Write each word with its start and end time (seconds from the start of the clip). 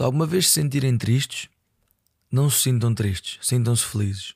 Se 0.00 0.04
alguma 0.04 0.24
vez 0.24 0.48
se 0.48 0.54
sentirem 0.54 0.96
tristes, 0.96 1.50
não 2.32 2.48
se 2.48 2.60
sintam 2.60 2.94
tristes, 2.94 3.38
sintam-se 3.46 3.84
felizes. 3.84 4.34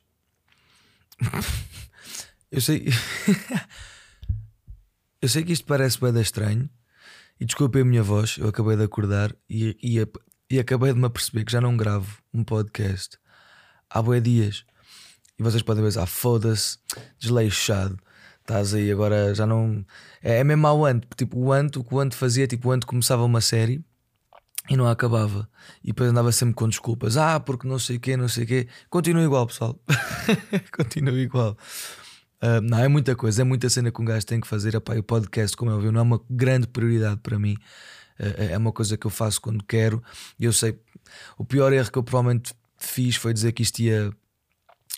eu 2.51 2.61
sei. 2.61 2.87
eu 5.19 5.27
sei 5.27 5.43
que 5.43 5.53
isto 5.53 5.65
parece 5.65 5.99
bem 5.99 6.21
estranho. 6.21 6.69
E 7.39 7.45
desculpem 7.45 7.81
a 7.81 7.85
minha 7.85 8.03
voz, 8.03 8.37
eu 8.37 8.47
acabei 8.47 8.77
de 8.77 8.83
acordar 8.83 9.35
e, 9.49 9.75
e, 9.81 10.07
e 10.51 10.59
acabei 10.59 10.93
de 10.93 10.99
me 10.99 11.07
aperceber 11.07 11.43
que 11.43 11.51
já 11.51 11.59
não 11.59 11.75
gravo 11.75 12.15
um 12.31 12.43
podcast 12.43 13.17
há 13.89 14.03
bué 14.03 14.19
dias. 14.19 14.63
E 15.39 15.41
vocês 15.41 15.63
podem 15.63 15.83
pensar, 15.83 16.03
ah, 16.03 16.05
foda-se, 16.05 16.77
desleixado. 17.17 17.97
Estás 18.41 18.75
aí 18.75 18.91
agora, 18.91 19.33
já 19.33 19.47
não. 19.47 19.83
É, 20.21 20.41
é 20.41 20.43
mesmo 20.43 20.67
ao 20.67 20.85
Ant, 20.85 21.07
tipo, 21.17 21.39
o 21.39 21.51
Ant, 21.51 21.75
o 21.75 21.83
que 21.83 21.95
o 21.95 21.99
Ant 21.99 22.13
fazia, 22.13 22.45
tipo, 22.45 22.69
o 22.69 22.71
Ant 22.71 22.85
começava 22.85 23.23
uma 23.23 23.41
série 23.41 23.83
e 24.69 24.75
não 24.75 24.87
acabava. 24.87 25.47
E 25.83 25.87
depois 25.87 26.09
andava 26.09 26.31
sempre 26.31 26.55
com 26.55 26.67
desculpas. 26.67 27.17
Ah, 27.17 27.39
porque 27.39 27.67
não 27.67 27.79
sei 27.79 27.97
o 27.97 27.99
quê, 27.99 28.17
não 28.17 28.27
sei 28.27 28.43
o 28.43 28.47
quê. 28.47 28.67
Continua 28.89 29.23
igual, 29.23 29.47
pessoal. 29.47 29.79
Continua 30.75 31.19
igual. 31.19 31.57
Uh, 32.41 32.61
não, 32.61 32.79
é 32.79 32.87
muita 32.87 33.15
coisa, 33.15 33.41
é 33.41 33.45
muita 33.45 33.69
cena 33.69 33.91
que 33.91 34.01
um 34.01 34.05
gajo 34.05 34.25
tem 34.25 34.39
que 34.39 34.47
fazer. 34.47 34.75
Epá, 34.75 34.95
o 34.95 35.03
podcast, 35.03 35.55
como 35.55 35.71
eu 35.71 35.79
vi, 35.79 35.91
não 35.91 35.99
é 35.99 36.03
uma 36.03 36.21
grande 36.29 36.67
prioridade 36.67 37.19
para 37.21 37.39
mim. 37.39 37.55
Uh, 38.19 38.51
é 38.51 38.57
uma 38.57 38.71
coisa 38.71 38.97
que 38.97 39.05
eu 39.05 39.11
faço 39.11 39.39
quando 39.39 39.63
quero. 39.63 40.03
E 40.39 40.45
eu 40.45 40.53
sei, 40.53 40.79
o 41.37 41.45
pior 41.45 41.71
erro 41.71 41.91
que 41.91 41.97
eu 41.97 42.03
provavelmente 42.03 42.53
fiz 42.77 43.15
foi 43.15 43.33
dizer 43.33 43.51
que 43.51 43.63
isto 43.63 43.79
ia 43.79 44.11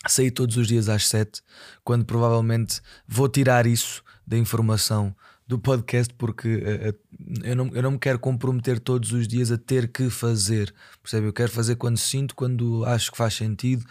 sair 0.06 0.30
todos 0.30 0.56
os 0.56 0.66
dias 0.66 0.88
às 0.88 1.08
7, 1.08 1.42
quando 1.82 2.04
provavelmente 2.04 2.80
vou 3.06 3.28
tirar 3.28 3.66
isso 3.66 4.02
da 4.26 4.36
informação 4.36 5.14
do 5.48 5.58
podcast 5.58 6.12
porque 6.14 6.56
uh, 6.56 6.94
eu, 7.42 7.56
não, 7.56 7.70
eu 7.74 7.82
não 7.82 7.92
me 7.92 7.98
quero 7.98 8.18
comprometer 8.18 8.78
todos 8.78 9.12
os 9.12 9.26
dias 9.26 9.50
a 9.50 9.56
ter 9.56 9.90
que 9.90 10.10
fazer, 10.10 10.74
percebe? 11.02 11.26
Eu 11.26 11.32
quero 11.32 11.50
fazer 11.50 11.76
quando 11.76 11.96
sinto, 11.96 12.34
quando 12.34 12.84
acho 12.84 13.10
que 13.10 13.16
faz 13.16 13.32
sentido. 13.32 13.82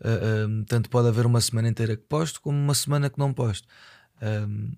Uh, 0.00 0.64
tanto 0.66 0.88
pode 0.88 1.08
haver 1.08 1.26
uma 1.26 1.40
semana 1.40 1.68
inteira 1.68 1.96
que 1.96 2.04
posto, 2.04 2.40
como 2.40 2.56
uma 2.56 2.74
semana 2.74 3.10
que 3.10 3.18
não 3.18 3.32
posto. 3.32 3.66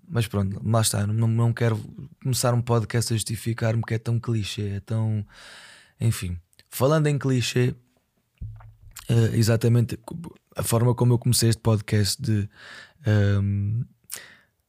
mas 0.09 0.25
pronto, 0.27 0.59
lá 0.67 0.81
está. 0.81 1.05
Não, 1.05 1.27
não 1.27 1.53
quero 1.53 1.77
começar 2.21 2.53
um 2.55 2.61
podcast 2.61 3.13
a 3.13 3.15
justificar-me 3.15 3.83
que 3.83 3.93
é 3.93 3.99
tão 3.99 4.19
clichê, 4.19 4.69
é 4.69 4.79
tão. 4.79 5.23
Enfim, 6.01 6.37
falando 6.69 7.07
em 7.07 7.17
clichê, 7.17 7.75
exatamente 9.33 9.99
a 10.55 10.63
forma 10.63 10.95
como 10.95 11.13
eu 11.13 11.19
comecei 11.19 11.49
este 11.49 11.61
podcast 11.61 12.21
de 12.21 12.49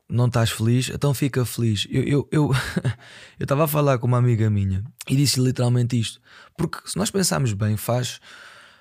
não 0.09 0.27
estás 0.27 0.51
feliz, 0.51 0.89
então 0.89 1.13
fica 1.13 1.45
feliz. 1.45 1.87
Eu 1.91 2.03
eu 2.05 2.29
eu 2.33 2.51
estava 3.39 3.65
a 3.65 3.69
falar 3.69 3.99
com 3.99 4.07
uma 4.07 4.19
amiga 4.19 4.49
minha 4.49 4.83
e 5.09 5.17
disse 5.17 5.41
literalmente 5.41 5.99
isto, 5.99 6.21
porque 6.57 6.79
se 6.87 6.97
nós 6.97 7.11
pensarmos 7.11 7.53
bem, 7.53 7.77
faz 7.77 8.21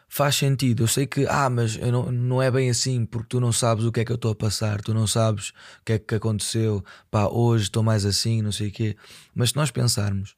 faz 0.08 0.36
sentido. 0.36 0.84
Eu 0.84 0.88
sei 0.88 1.06
que, 1.06 1.26
ah, 1.28 1.50
mas 1.50 1.76
não, 1.78 2.12
não 2.12 2.42
é 2.42 2.50
bem 2.50 2.70
assim, 2.70 3.06
porque 3.06 3.28
tu 3.30 3.40
não 3.40 3.52
sabes 3.52 3.86
o 3.86 3.92
que 3.92 4.00
é 4.00 4.06
que 4.06 4.12
eu 4.12 4.16
estou 4.16 4.32
a 4.32 4.36
passar, 4.36 4.82
tu 4.82 4.94
não 4.94 5.06
sabes 5.06 5.50
o 5.50 5.86
que 5.86 5.94
é 5.94 6.00
que 6.00 6.16
aconteceu, 6.16 6.84
pá, 7.12 7.28
hoje 7.28 7.66
estou 7.66 7.84
mais 7.84 8.06
assim, 8.06 8.42
não 8.42 8.52
sei 8.52 8.70
o 8.70 8.72
quê. 8.72 8.96
Mas 9.36 9.50
se 9.50 9.56
nós 9.58 9.70
pensarmos, 9.72 10.36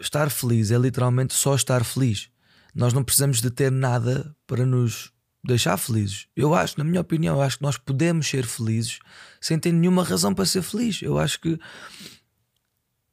estar 0.00 0.30
feliz 0.30 0.70
é 0.70 0.78
literalmente 0.78 1.34
só 1.34 1.54
estar 1.54 1.84
feliz. 1.84 2.30
Nós 2.74 2.92
não 2.92 3.04
precisamos 3.04 3.40
de 3.40 3.50
ter 3.50 3.70
nada 3.70 4.34
para 4.46 4.66
nos 4.66 5.12
deixar 5.46 5.76
felizes. 5.76 6.26
Eu 6.36 6.54
acho, 6.54 6.78
na 6.78 6.84
minha 6.84 7.00
opinião, 7.00 7.36
eu 7.36 7.42
acho 7.42 7.58
que 7.58 7.62
nós 7.62 7.78
podemos 7.78 8.28
ser 8.28 8.46
felizes 8.46 8.98
sem 9.40 9.58
ter 9.58 9.72
nenhuma 9.72 10.04
razão 10.04 10.34
para 10.34 10.44
ser 10.44 10.62
feliz. 10.62 11.00
Eu 11.02 11.18
acho 11.18 11.40
que 11.40 11.58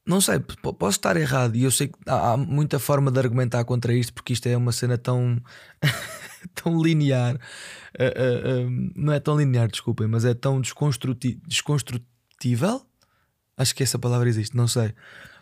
não 0.06 0.20
sei, 0.20 0.38
posso 0.40 0.98
estar 0.98 1.16
errado 1.16 1.56
e 1.56 1.64
eu 1.64 1.72
sei 1.72 1.88
que 1.88 1.98
há, 2.08 2.36
muita 2.36 2.78
forma 2.78 3.10
de 3.10 3.20
argumentar 3.20 3.64
contra 3.64 3.94
isto 3.94 4.14
porque 4.14 4.34
isto 4.34 4.48
é 4.48 4.58
uma 4.58 4.74
cena 4.74 4.98
tão 4.98 5.42
tão 6.56 6.82
linear, 6.82 7.36
uh, 7.36 7.40
uh, 7.40 8.68
uh, 8.68 8.92
não 8.96 9.14
é 9.14 9.20
tão 9.20 9.38
linear, 9.38 9.70
desculpem, 9.70 10.08
mas 10.08 10.26
é 10.26 10.34
tão 10.34 10.60
desconstrutível. 10.60 12.82
Acho 13.56 13.76
que 13.76 13.84
essa 13.84 14.00
palavra 14.00 14.28
existe, 14.28 14.58
não 14.58 14.68
sei. 14.68 14.96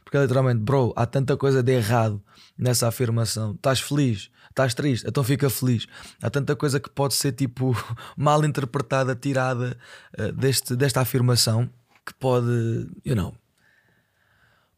Porque 0.03 0.17
é 0.17 0.21
literalmente, 0.21 0.59
bro, 0.59 0.93
há 0.95 1.05
tanta 1.05 1.37
coisa 1.37 1.63
de 1.63 1.71
errado 1.71 2.21
nessa 2.57 2.87
afirmação. 2.87 3.53
Estás 3.53 3.79
feliz, 3.79 4.29
estás 4.49 4.73
triste, 4.73 5.07
então 5.07 5.23
fica 5.23 5.49
feliz. 5.49 5.87
Há 6.21 6.29
tanta 6.29 6.55
coisa 6.55 6.79
que 6.79 6.89
pode 6.89 7.13
ser 7.13 7.31
tipo 7.31 7.75
mal 8.17 8.43
interpretada, 8.43 9.15
tirada 9.15 9.77
uh, 10.19 10.31
deste, 10.33 10.75
desta 10.75 11.01
afirmação 11.01 11.69
que 12.05 12.13
pode, 12.13 12.89
you 13.05 13.15
know. 13.15 13.33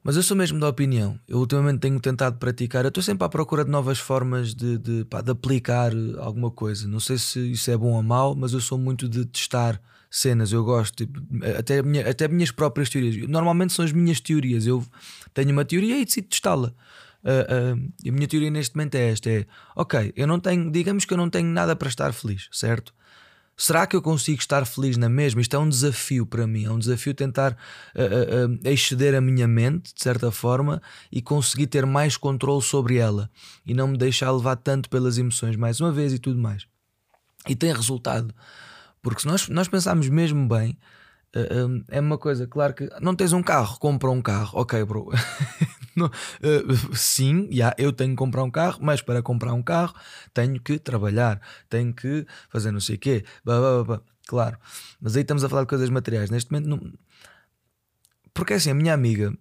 Mas 0.03 0.17
eu 0.17 0.23
sou 0.23 0.35
mesmo 0.35 0.59
da 0.59 0.67
opinião. 0.67 1.17
Eu 1.25 1.37
ultimamente 1.39 1.79
tenho 1.79 1.97
tentado 1.97 2.37
praticar. 2.37 2.83
Eu 2.83 2.89
estou 2.89 3.01
sempre 3.01 3.25
à 3.25 3.29
procura 3.29 3.63
de 3.63 3.71
novas 3.71 3.99
formas 3.99 4.53
de, 4.53 4.77
de, 4.77 5.05
pá, 5.05 5.21
de 5.21 5.31
aplicar 5.31 5.93
alguma 6.19 6.51
coisa. 6.51 6.85
Não 6.89 6.99
sei 6.99 7.17
se 7.17 7.39
isso 7.53 7.71
é 7.71 7.77
bom 7.77 7.93
ou 7.93 8.03
mau, 8.03 8.35
mas 8.35 8.51
eu 8.51 8.59
sou 8.59 8.77
muito 8.77 9.07
de 9.07 9.25
testar 9.25 9.81
cenas, 10.13 10.51
eu 10.51 10.63
gosto, 10.63 10.95
tipo, 10.95 11.19
até, 11.57 11.81
minha, 11.81 12.07
até 12.07 12.27
minhas 12.27 12.51
próprias 12.51 12.87
teorias. 12.87 13.27
Normalmente 13.27 13.73
são 13.73 13.83
as 13.83 13.91
minhas 13.91 14.19
teorias. 14.19 14.67
Eu 14.67 14.85
tenho 15.33 15.51
uma 15.51 15.65
teoria 15.65 15.99
e 15.99 16.05
decido 16.05 16.27
testá-la. 16.27 16.71
Uh, 17.23 17.75
uh, 17.75 18.09
a 18.09 18.11
minha 18.11 18.27
teoria 18.27 18.51
neste 18.51 18.75
momento 18.75 18.95
é 18.95 19.09
esta: 19.09 19.29
é 19.29 19.45
ok, 19.75 20.13
eu 20.15 20.27
não 20.27 20.39
tenho, 20.39 20.69
digamos 20.69 21.05
que 21.05 21.13
eu 21.13 21.17
não 21.17 21.29
tenho 21.29 21.47
nada 21.47 21.75
para 21.75 21.87
estar 21.87 22.13
feliz, 22.13 22.47
certo? 22.51 22.93
Será 23.55 23.87
que 23.87 23.95
eu 23.95 24.01
consigo 24.01 24.39
estar 24.39 24.65
feliz 24.65 24.97
na 24.97 25.07
mesma? 25.07 25.39
Isto 25.39 25.55
é 25.55 25.59
um 25.59 25.69
desafio 25.69 26.25
para 26.25 26.45
mim, 26.45 26.65
é 26.65 26.71
um 26.71 26.79
desafio 26.79 27.13
tentar 27.13 27.53
uh, 27.53 28.67
exceder 28.67 29.15
a 29.15 29.21
minha 29.21 29.47
mente, 29.47 29.93
de 29.93 30.03
certa 30.03 30.31
forma, 30.31 30.81
e 31.11 31.21
conseguir 31.21 31.67
ter 31.67 31.85
mais 31.85 32.17
controle 32.17 32.61
sobre 32.61 32.97
ela 32.97 33.29
e 33.65 33.73
não 33.73 33.87
me 33.87 33.97
deixar 33.97 34.31
levar 34.31 34.57
tanto 34.57 34.89
pelas 34.89 35.17
emoções, 35.17 35.55
mais 35.55 35.79
uma 35.79 35.91
vez, 35.91 36.13
e 36.13 36.19
tudo 36.19 36.39
mais. 36.39 36.67
E 37.47 37.55
tem 37.55 37.73
resultado. 37.73 38.33
Porque 39.03 39.21
se 39.21 39.27
nós, 39.27 39.49
nós 39.49 39.67
pensarmos 39.67 40.07
mesmo 40.07 40.47
bem, 40.47 40.77
uh, 41.35 41.83
é 41.89 41.99
uma 41.99 42.17
coisa, 42.17 42.47
claro 42.47 42.73
que 42.73 42.89
não 43.01 43.13
tens 43.13 43.33
um 43.33 43.43
carro, 43.43 43.77
compra 43.77 44.09
um 44.09 44.21
carro, 44.21 44.57
ok, 44.59 44.83
bro. 44.85 45.09
no, 45.93 46.05
uh, 46.07 46.95
sim, 46.95 47.49
yeah, 47.51 47.75
eu 47.77 47.91
tenho 47.91 48.11
que 48.11 48.15
comprar 48.15 48.43
um 48.43 48.49
carro, 48.49 48.79
mas 48.81 49.01
para 49.01 49.21
comprar 49.21 49.53
um 49.53 49.61
carro 49.61 49.93
tenho 50.33 50.59
que 50.59 50.79
trabalhar, 50.79 51.41
tenho 51.69 51.93
que 51.93 52.25
fazer 52.49 52.71
não 52.71 52.79
sei 52.79 52.95
o 52.95 52.99
quê, 52.99 53.25
bah, 53.43 53.59
bah, 53.59 53.83
bah, 53.83 54.01
claro. 54.25 54.57
Mas 55.01 55.17
aí 55.17 55.21
estamos 55.21 55.43
a 55.43 55.49
falar 55.49 55.63
de 55.63 55.67
coisas 55.67 55.89
materiais. 55.89 56.29
Neste 56.29 56.49
momento, 56.49 56.69
não... 56.69 56.93
porque 58.33 58.53
assim, 58.53 58.71
a 58.71 58.73
minha 58.73 58.93
amiga 58.93 59.37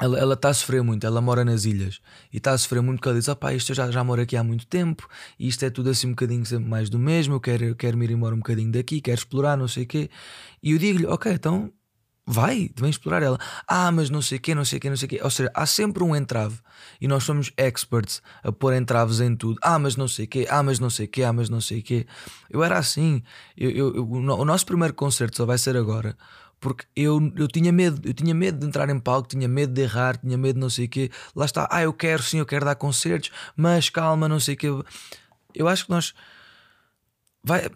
ela 0.00 0.34
está 0.34 0.48
a 0.48 0.54
sofrer 0.54 0.82
muito, 0.82 1.06
ela 1.06 1.20
mora 1.20 1.44
nas 1.44 1.64
ilhas 1.64 2.00
e 2.32 2.38
está 2.38 2.52
a 2.52 2.58
sofrer 2.58 2.82
muito 2.82 2.98
porque 2.98 3.08
ela 3.08 3.18
diz: 3.18 3.28
opá, 3.28 3.52
isto 3.52 3.72
eu 3.72 3.76
já, 3.76 3.90
já 3.90 4.02
moro 4.02 4.22
aqui 4.22 4.36
há 4.36 4.42
muito 4.42 4.66
tempo 4.66 5.08
e 5.38 5.48
isto 5.48 5.64
é 5.64 5.70
tudo 5.70 5.90
assim 5.90 6.08
um 6.08 6.10
bocadinho 6.10 6.44
mais 6.60 6.88
do 6.88 6.98
mesmo. 6.98 7.34
Eu 7.34 7.40
quero, 7.40 7.64
eu 7.64 7.76
quero 7.76 7.96
me 7.96 8.04
ir 8.06 8.10
embora 8.12 8.34
um 8.34 8.38
bocadinho 8.38 8.72
daqui, 8.72 9.00
quero 9.00 9.18
explorar, 9.18 9.56
não 9.56 9.68
sei 9.68 9.84
o 9.84 9.86
quê. 9.86 10.10
E 10.62 10.72
eu 10.72 10.78
digo-lhe: 10.78 11.06
ok, 11.06 11.32
então 11.32 11.72
vai, 12.26 12.70
vem 12.78 12.90
explorar 12.90 13.22
ela. 13.22 13.38
Ah, 13.66 13.90
mas 13.90 14.08
não 14.08 14.22
sei 14.22 14.38
o 14.38 14.40
quê, 14.40 14.54
não 14.54 14.64
sei 14.64 14.78
o 14.78 14.80
quê, 14.80 14.88
não 14.88 14.96
sei 14.96 15.06
o 15.06 15.08
quê. 15.08 15.20
Ou 15.22 15.30
seja, 15.30 15.50
há 15.54 15.66
sempre 15.66 16.02
um 16.02 16.14
entrave 16.14 16.58
e 17.00 17.08
nós 17.08 17.24
somos 17.24 17.52
experts 17.56 18.22
a 18.42 18.52
pôr 18.52 18.74
entraves 18.74 19.20
em 19.20 19.34
tudo. 19.34 19.58
Ah, 19.62 19.78
mas 19.78 19.96
não 19.96 20.06
sei 20.08 20.26
o 20.26 20.28
quê, 20.28 20.46
ah, 20.48 20.62
mas 20.62 20.78
não 20.78 20.90
sei 20.90 21.06
o 21.06 21.08
quê, 21.08 21.22
ah, 21.24 21.32
mas 21.32 21.48
não 21.50 21.60
sei 21.60 21.80
o 21.80 21.82
quê. 21.82 22.06
Eu 22.48 22.62
era 22.62 22.78
assim. 22.78 23.22
Eu, 23.56 23.70
eu, 23.70 23.96
eu, 23.96 24.10
o 24.10 24.44
nosso 24.44 24.64
primeiro 24.64 24.94
concerto 24.94 25.36
só 25.36 25.44
vai 25.46 25.58
ser 25.58 25.76
agora 25.76 26.16
porque 26.60 26.84
eu, 26.94 27.32
eu 27.36 27.48
tinha 27.48 27.72
medo, 27.72 28.06
eu 28.06 28.12
tinha 28.12 28.34
medo 28.34 28.58
de 28.58 28.66
entrar 28.66 28.88
em 28.90 29.00
palco, 29.00 29.28
tinha 29.28 29.48
medo 29.48 29.72
de 29.72 29.80
errar, 29.80 30.18
tinha 30.18 30.36
medo 30.36 30.56
de 30.56 30.60
não 30.60 30.70
sei 30.70 30.84
o 30.84 30.88
quê. 30.88 31.10
Lá 31.34 31.46
está, 31.46 31.66
ah, 31.70 31.82
eu 31.82 31.92
quero 31.92 32.22
sim, 32.22 32.38
eu 32.38 32.46
quero 32.46 32.66
dar 32.66 32.74
concertos, 32.74 33.30
mas 33.56 33.88
calma, 33.88 34.28
não 34.28 34.38
sei 34.38 34.54
o 34.54 34.58
quê. 34.58 34.68
Eu 35.54 35.66
acho 35.66 35.86
que 35.86 35.90
nós 35.90 36.14
vai, 37.42 37.68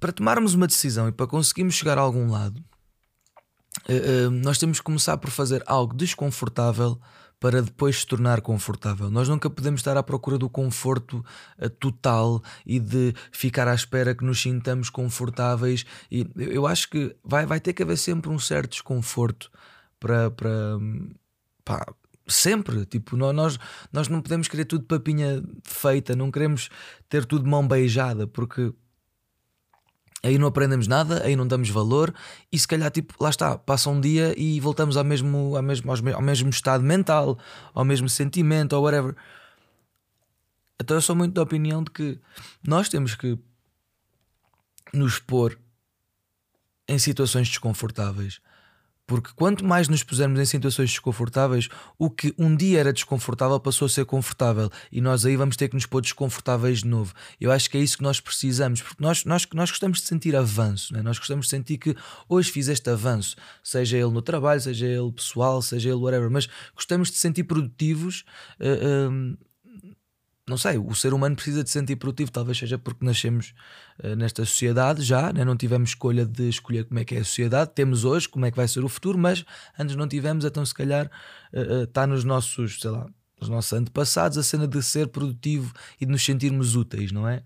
para 0.00 0.12
tomarmos 0.12 0.54
uma 0.54 0.66
decisão 0.66 1.08
e 1.08 1.12
para 1.12 1.26
conseguirmos 1.26 1.76
chegar 1.76 1.98
a 1.98 2.00
algum 2.00 2.28
lado, 2.28 2.62
eh, 3.88 3.94
eh, 3.94 4.28
nós 4.28 4.58
temos 4.58 4.80
que 4.80 4.84
começar 4.84 5.16
por 5.18 5.30
fazer 5.30 5.62
algo 5.66 5.94
desconfortável 5.94 7.00
para 7.38 7.62
depois 7.62 8.00
se 8.00 8.06
tornar 8.06 8.40
confortável. 8.40 9.10
Nós 9.10 9.28
nunca 9.28 9.50
podemos 9.50 9.80
estar 9.80 9.96
à 9.96 10.02
procura 10.02 10.38
do 10.38 10.48
conforto 10.48 11.24
uh, 11.58 11.68
total 11.68 12.42
e 12.64 12.80
de 12.80 13.14
ficar 13.30 13.68
à 13.68 13.74
espera 13.74 14.14
que 14.14 14.24
nos 14.24 14.40
sintamos 14.40 14.88
confortáveis. 14.90 15.84
E 16.10 16.26
eu 16.36 16.66
acho 16.66 16.88
que 16.88 17.14
vai, 17.22 17.44
vai 17.44 17.60
ter 17.60 17.72
que 17.72 17.82
haver 17.82 17.98
sempre 17.98 18.30
um 18.30 18.38
certo 18.38 18.72
desconforto 18.72 19.50
para. 20.00 20.30
para 20.30 20.78
pá, 21.64 21.84
sempre, 22.28 22.84
tipo, 22.86 23.16
nós, 23.16 23.58
nós 23.92 24.08
não 24.08 24.20
podemos 24.20 24.48
querer 24.48 24.64
tudo 24.64 24.84
papinha 24.84 25.42
feita, 25.62 26.16
não 26.16 26.30
queremos 26.30 26.68
ter 27.08 27.24
tudo 27.24 27.48
mão 27.48 27.66
beijada, 27.66 28.26
porque 28.26 28.72
aí 30.22 30.38
não 30.38 30.48
aprendemos 30.48 30.86
nada, 30.86 31.22
aí 31.24 31.36
não 31.36 31.46
damos 31.46 31.68
valor 31.68 32.14
e 32.50 32.58
se 32.58 32.66
calhar 32.66 32.90
tipo, 32.90 33.14
lá 33.20 33.30
está, 33.30 33.58
passa 33.58 33.90
um 33.90 34.00
dia 34.00 34.34
e 34.36 34.58
voltamos 34.60 34.96
ao 34.96 35.04
mesmo, 35.04 35.56
ao 35.56 35.62
mesmo, 35.62 35.90
ao 35.90 36.22
mesmo 36.22 36.50
estado 36.50 36.82
mental, 36.82 37.38
ao 37.74 37.84
mesmo 37.84 38.08
sentimento 38.08 38.72
ou 38.74 38.82
whatever. 38.82 39.14
Então 40.80 40.96
eu 40.96 41.00
sou 41.00 41.16
muito 41.16 41.34
da 41.34 41.42
opinião 41.42 41.82
de 41.82 41.90
que 41.90 42.18
nós 42.66 42.88
temos 42.88 43.14
que 43.14 43.38
nos 44.92 45.18
pôr 45.18 45.58
em 46.88 46.98
situações 46.98 47.48
desconfortáveis 47.48 48.40
Porque 49.06 49.30
quanto 49.36 49.64
mais 49.64 49.88
nos 49.88 50.02
pusermos 50.02 50.40
em 50.40 50.44
situações 50.44 50.90
desconfortáveis, 50.90 51.68
o 51.96 52.10
que 52.10 52.34
um 52.36 52.56
dia 52.56 52.80
era 52.80 52.92
desconfortável 52.92 53.60
passou 53.60 53.86
a 53.86 53.88
ser 53.88 54.04
confortável. 54.04 54.68
E 54.90 55.00
nós 55.00 55.24
aí 55.24 55.36
vamos 55.36 55.56
ter 55.56 55.68
que 55.68 55.74
nos 55.74 55.86
pôr 55.86 56.00
desconfortáveis 56.00 56.80
de 56.80 56.86
novo. 56.86 57.14
Eu 57.40 57.52
acho 57.52 57.70
que 57.70 57.78
é 57.78 57.80
isso 57.80 57.96
que 57.96 58.02
nós 58.02 58.18
precisamos, 58.18 58.82
porque 58.82 59.00
nós, 59.02 59.24
nós, 59.24 59.46
nós 59.54 59.70
gostamos 59.70 60.00
de 60.00 60.06
sentir 60.06 60.34
avanço, 60.34 60.92
né? 60.92 61.02
nós 61.02 61.18
gostamos 61.18 61.46
de 61.46 61.50
sentir 61.50 61.78
que 61.78 61.94
hoje 62.28 62.50
fiz 62.50 62.66
este 62.66 62.90
avanço, 62.90 63.36
seja 63.62 63.96
ele 63.96 64.10
no 64.10 64.22
trabalho, 64.22 64.60
seja 64.60 64.86
ele 64.86 65.12
pessoal, 65.12 65.62
seja 65.62 65.90
ele 65.90 65.98
whatever, 65.98 66.28
mas 66.28 66.48
gostamos 66.74 67.10
de 67.10 67.16
sentir 67.16 67.44
produtivos. 67.44 68.24
Uh, 68.60 69.32
uh, 69.32 69.45
não 70.48 70.56
sei, 70.56 70.78
o 70.78 70.94
ser 70.94 71.12
humano 71.12 71.34
precisa 71.34 71.64
de 71.64 71.70
sentir 71.70 71.96
produtivo, 71.96 72.30
talvez 72.30 72.56
seja 72.56 72.78
porque 72.78 73.04
nascemos 73.04 73.52
uh, 74.02 74.14
nesta 74.14 74.44
sociedade 74.44 75.02
já, 75.02 75.32
né? 75.32 75.44
não 75.44 75.56
tivemos 75.56 75.90
escolha 75.90 76.24
de 76.24 76.48
escolher 76.48 76.84
como 76.84 77.00
é 77.00 77.04
que 77.04 77.16
é 77.16 77.18
a 77.18 77.24
sociedade, 77.24 77.72
temos 77.74 78.04
hoje 78.04 78.28
como 78.28 78.46
é 78.46 78.50
que 78.50 78.56
vai 78.56 78.68
ser 78.68 78.84
o 78.84 78.88
futuro, 78.88 79.18
mas 79.18 79.44
antes 79.76 79.96
não 79.96 80.06
tivemos, 80.06 80.44
então 80.44 80.64
se 80.64 80.72
calhar 80.72 81.10
está 81.52 82.02
uh, 82.02 82.04
uh, 82.04 82.06
nos 82.06 82.22
nossos, 82.22 82.80
sei 82.80 82.90
lá, 82.90 83.08
nos 83.40 83.48
nossos 83.48 83.72
antepassados 83.72 84.38
a 84.38 84.42
cena 84.42 84.68
de 84.68 84.80
ser 84.82 85.08
produtivo 85.08 85.72
e 86.00 86.06
de 86.06 86.12
nos 86.12 86.24
sentirmos 86.24 86.76
úteis, 86.76 87.10
não 87.10 87.28
é? 87.28 87.42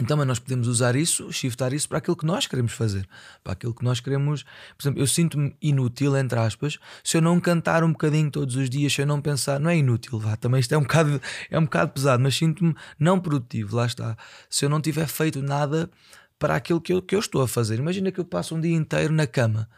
Então, 0.00 0.16
mas 0.16 0.26
nós 0.28 0.38
podemos 0.38 0.68
usar 0.68 0.94
isso, 0.94 1.32
shiftar 1.32 1.74
isso 1.74 1.88
para 1.88 1.98
aquilo 1.98 2.16
que 2.16 2.24
nós 2.24 2.46
queremos 2.46 2.72
fazer, 2.72 3.08
para 3.42 3.54
aquilo 3.54 3.74
que 3.74 3.82
nós 3.82 3.98
queremos. 3.98 4.44
Por 4.76 4.82
exemplo, 4.82 5.02
eu 5.02 5.06
sinto-me 5.08 5.56
inútil, 5.60 6.16
entre 6.16 6.38
aspas, 6.38 6.78
se 7.02 7.16
eu 7.16 7.20
não 7.20 7.40
cantar 7.40 7.82
um 7.82 7.90
bocadinho 7.90 8.30
todos 8.30 8.54
os 8.54 8.70
dias, 8.70 8.92
se 8.92 9.02
eu 9.02 9.06
não 9.06 9.20
pensar, 9.20 9.58
não 9.58 9.68
é 9.68 9.76
inútil, 9.76 10.16
vá, 10.20 10.36
também 10.36 10.60
isto 10.60 10.72
é 10.72 10.78
um 10.78 10.82
bocado, 10.82 11.20
é 11.50 11.58
um 11.58 11.64
bocado 11.64 11.92
pesado, 11.92 12.22
mas 12.22 12.36
sinto-me 12.36 12.76
não 12.96 13.18
produtivo, 13.18 13.74
lá 13.74 13.86
está. 13.86 14.16
Se 14.48 14.64
eu 14.64 14.68
não 14.68 14.80
tiver 14.80 15.08
feito 15.08 15.42
nada 15.42 15.90
para 16.38 16.54
aquilo 16.54 16.80
que 16.80 16.92
eu, 16.92 17.02
que 17.02 17.16
eu 17.16 17.20
estou 17.20 17.42
a 17.42 17.48
fazer, 17.48 17.80
imagina 17.80 18.12
que 18.12 18.20
eu 18.20 18.24
passo 18.24 18.54
um 18.54 18.60
dia 18.60 18.76
inteiro 18.76 19.12
na 19.12 19.26
cama, 19.26 19.68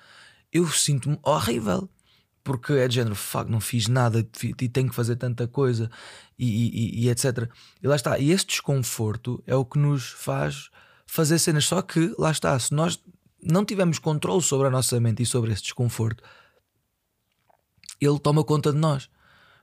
eu 0.52 0.68
sinto-me 0.68 1.18
horrível 1.22 1.88
porque 2.42 2.72
é 2.72 2.88
de 2.88 2.94
género, 2.94 3.14
fuck, 3.14 3.50
não 3.50 3.60
fiz 3.60 3.86
nada 3.86 4.26
e 4.42 4.68
tenho 4.68 4.88
que 4.88 4.94
fazer 4.94 5.16
tanta 5.16 5.46
coisa 5.46 5.90
e, 6.38 6.46
e, 6.46 7.04
e, 7.04 7.10
etc. 7.10 7.48
E 7.82 7.86
lá 7.86 7.96
está, 7.96 8.18
e 8.18 8.30
esse 8.30 8.46
desconforto 8.46 9.42
é 9.46 9.54
o 9.54 9.64
que 9.64 9.78
nos 9.78 10.10
faz 10.10 10.70
fazer 11.06 11.38
cenas. 11.38 11.66
Só 11.66 11.82
que 11.82 12.14
lá 12.18 12.30
está, 12.30 12.58
se 12.58 12.72
nós 12.72 12.98
não 13.42 13.64
tivermos 13.64 13.98
controle 13.98 14.42
sobre 14.42 14.68
a 14.68 14.70
nossa 14.70 14.98
mente 15.00 15.22
e 15.22 15.26
sobre 15.26 15.52
esse 15.52 15.62
desconforto, 15.62 16.22
ele 18.00 18.18
toma 18.18 18.42
conta 18.42 18.72
de 18.72 18.78
nós. 18.78 19.10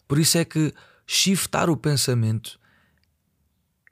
Por 0.07 0.19
isso 0.19 0.37
é 0.37 0.45
que 0.45 0.73
shiftar 1.05 1.69
o 1.69 1.77
pensamento 1.77 2.59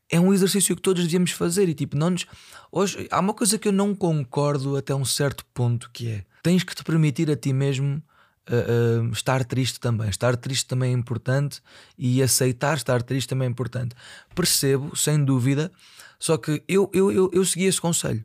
é 0.09 0.19
um 0.19 0.33
exercício 0.33 0.75
que 0.75 0.81
todos 0.81 1.03
devíamos 1.03 1.31
fazer 1.31 1.67
e 1.67 1.73
tipo, 1.73 1.97
não 1.97 2.11
nos... 2.11 2.25
hoje 2.71 3.07
há 3.09 3.19
uma 3.19 3.33
coisa 3.33 3.57
que 3.57 3.67
eu 3.67 3.71
não 3.71 3.95
concordo 3.95 4.77
até 4.77 4.93
um 4.93 5.05
certo 5.05 5.43
ponto 5.53 5.89
que 5.91 6.09
é 6.09 6.25
tens 6.43 6.63
que 6.63 6.75
te 6.75 6.83
permitir 6.83 7.31
a 7.31 7.35
ti 7.35 7.51
mesmo 7.51 8.03
uh, 8.49 9.03
uh, 9.03 9.11
estar 9.11 9.43
triste 9.43 9.79
também. 9.79 10.09
Estar 10.09 10.35
triste 10.37 10.65
também 10.65 10.91
é 10.91 10.93
importante 10.93 11.61
e 11.97 12.21
aceitar 12.21 12.77
estar 12.77 13.01
triste 13.01 13.27
também 13.27 13.47
é 13.47 13.51
importante. 13.51 13.95
Percebo, 14.33 14.95
sem 14.95 15.23
dúvida, 15.23 15.71
só 16.19 16.37
que 16.37 16.63
eu, 16.67 16.89
eu, 16.93 17.11
eu, 17.11 17.29
eu 17.33 17.45
segui 17.45 17.65
esse 17.65 17.81
conselho 17.81 18.23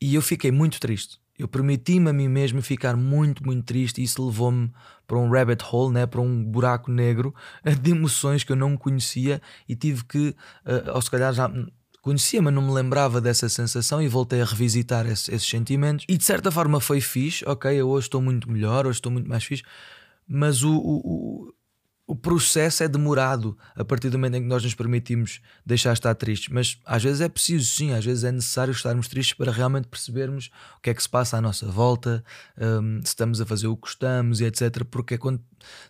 e 0.00 0.14
eu 0.14 0.22
fiquei 0.22 0.50
muito 0.50 0.80
triste. 0.80 1.18
Eu 1.38 1.46
permiti-me 1.46 2.08
a 2.08 2.12
mim 2.14 2.28
mesmo 2.28 2.62
ficar 2.62 2.96
muito, 2.96 3.44
muito 3.44 3.64
triste 3.64 4.00
e 4.00 4.04
isso 4.04 4.24
levou-me 4.24 4.72
para 5.06 5.18
um 5.18 5.30
rabbit 5.30 5.62
hole, 5.70 5.92
né? 5.92 6.06
para 6.06 6.20
um 6.20 6.42
buraco 6.42 6.90
negro 6.90 7.34
de 7.82 7.90
emoções 7.90 8.42
que 8.42 8.52
eu 8.52 8.56
não 8.56 8.76
conhecia 8.76 9.40
e 9.68 9.76
tive 9.76 10.04
que, 10.04 10.28
uh, 10.64 10.94
ou 10.94 11.02
se 11.02 11.10
calhar 11.10 11.32
já 11.34 11.50
conhecia, 12.06 12.40
mas 12.40 12.54
não 12.54 12.62
me 12.62 12.72
lembrava 12.72 13.20
dessa 13.20 13.48
sensação 13.48 14.00
e 14.00 14.06
voltei 14.06 14.40
a 14.40 14.44
revisitar 14.44 15.04
esse, 15.06 15.34
esses 15.34 15.48
sentimentos. 15.48 16.06
E 16.08 16.16
de 16.16 16.24
certa 16.24 16.52
forma 16.52 16.78
foi 16.78 17.00
fixe, 17.00 17.44
ok, 17.44 17.68
eu 17.74 17.88
hoje 17.88 18.06
estou 18.06 18.22
muito 18.22 18.48
melhor, 18.48 18.86
hoje 18.86 18.98
estou 18.98 19.10
muito 19.10 19.28
mais 19.28 19.42
fixe, 19.42 19.64
mas 20.24 20.62
o, 20.62 20.72
o, 20.72 21.52
o 22.06 22.14
processo 22.14 22.84
é 22.84 22.88
demorado 22.88 23.58
a 23.74 23.84
partir 23.84 24.08
do 24.08 24.16
momento 24.18 24.36
em 24.36 24.42
que 24.42 24.46
nós 24.46 24.62
nos 24.62 24.72
permitimos 24.72 25.40
deixar 25.64 25.94
estar 25.94 26.14
tristes. 26.14 26.48
Mas 26.48 26.78
às 26.86 27.02
vezes 27.02 27.20
é 27.20 27.28
preciso, 27.28 27.68
sim, 27.68 27.92
às 27.92 28.04
vezes 28.04 28.22
é 28.22 28.30
necessário 28.30 28.70
estarmos 28.70 29.08
tristes 29.08 29.36
para 29.36 29.50
realmente 29.50 29.88
percebermos 29.88 30.48
o 30.78 30.80
que 30.80 30.90
é 30.90 30.94
que 30.94 31.02
se 31.02 31.08
passa 31.08 31.38
à 31.38 31.40
nossa 31.40 31.66
volta, 31.66 32.24
um, 32.56 33.00
se 33.02 33.08
estamos 33.08 33.40
a 33.40 33.46
fazer 33.46 33.66
o 33.66 33.74
que 33.74 33.82
gostamos 33.82 34.40
e 34.40 34.44
etc. 34.44 34.84
Porque 34.88 35.14
é 35.14 35.18
quando 35.18 35.42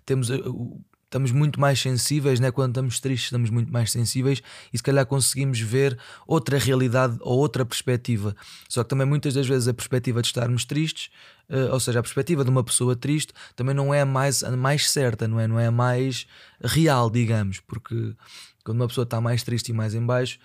temos 0.07 0.31
uh, 0.31 0.81
estamos 1.17 1.33
muito 1.33 1.59
mais 1.59 1.81
sensíveis, 1.81 2.39
né? 2.39 2.51
quando 2.51 2.73
estamos 2.73 3.01
tristes, 3.01 3.29
estamos 3.29 3.49
muito 3.49 3.73
mais 3.73 3.91
sensíveis 3.91 4.43
e 4.73 4.77
se 4.77 4.83
calhar 4.83 5.07
conseguimos 5.07 5.59
ver 5.59 5.99
outra 6.27 6.59
realidade 6.59 7.17
ou 7.21 7.39
outra 7.39 7.65
perspectiva. 7.65 8.37
Só 8.69 8.83
que 8.85 8.91
também 8.91 9.07
muitas 9.07 9.35
das 9.35 9.47
vezes 9.47 9.67
a 9.67 9.75
perspectiva 9.75 10.21
de 10.21 10.29
estarmos 10.29 10.65
tristes, 10.65 11.11
uh, 11.49 11.73
ou 11.73 11.81
seja, 11.81 12.01
a 12.01 12.03
perspectiva 12.03 12.45
de 12.45 12.51
uma 12.51 12.63
pessoa 12.63 12.95
triste, 12.95 13.33
também 13.55 13.75
não 13.75 13.95
é 13.95 14.03
a 14.03 14.07
mais, 14.07 14.45
a 14.45 14.55
mais 14.57 14.91
certa, 14.91 15.27
não 15.27 15.41
é? 15.41 15.49
Não 15.49 15.59
é 15.59 15.67
a 15.67 15.71
mais 15.71 16.27
real, 16.63 17.09
digamos, 17.09 17.61
porque 17.61 18.15
quando 18.63 18.81
uma 18.81 18.89
pessoa 18.89 19.05
está 19.05 19.21
mais 19.21 19.43
triste 19.43 19.71
e 19.71 19.73
mais 19.73 19.95
em 19.95 20.05
baixo, 20.05 20.39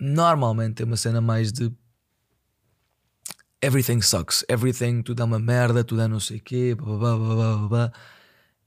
normalmente 0.00 0.76
tem 0.76 0.86
uma 0.86 0.96
cena 0.96 1.20
mais 1.20 1.52
de 1.52 1.70
everything 3.60 4.00
sucks, 4.00 4.44
everything, 4.48 5.02
tudo 5.02 5.22
é 5.22 5.24
uma 5.24 5.38
merda, 5.38 5.84
tudo 5.84 6.00
é 6.02 6.08
não 6.08 6.20
sei 6.20 6.38
o 6.38 6.40
quê, 6.40 6.74
blá, 6.74 6.96
blá, 6.96 7.16
blá, 7.16 7.34
blá, 7.34 7.68
blá. 7.68 7.92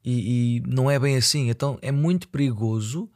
E, 0.03 0.57
e, 0.57 0.61
não 0.61 0.89
é 0.89 0.97
bem 0.97 1.15
assim. 1.15 1.49
Então 1.49 1.77
é 1.81 1.91
muito 1.91 2.27
perigoso 2.29 3.09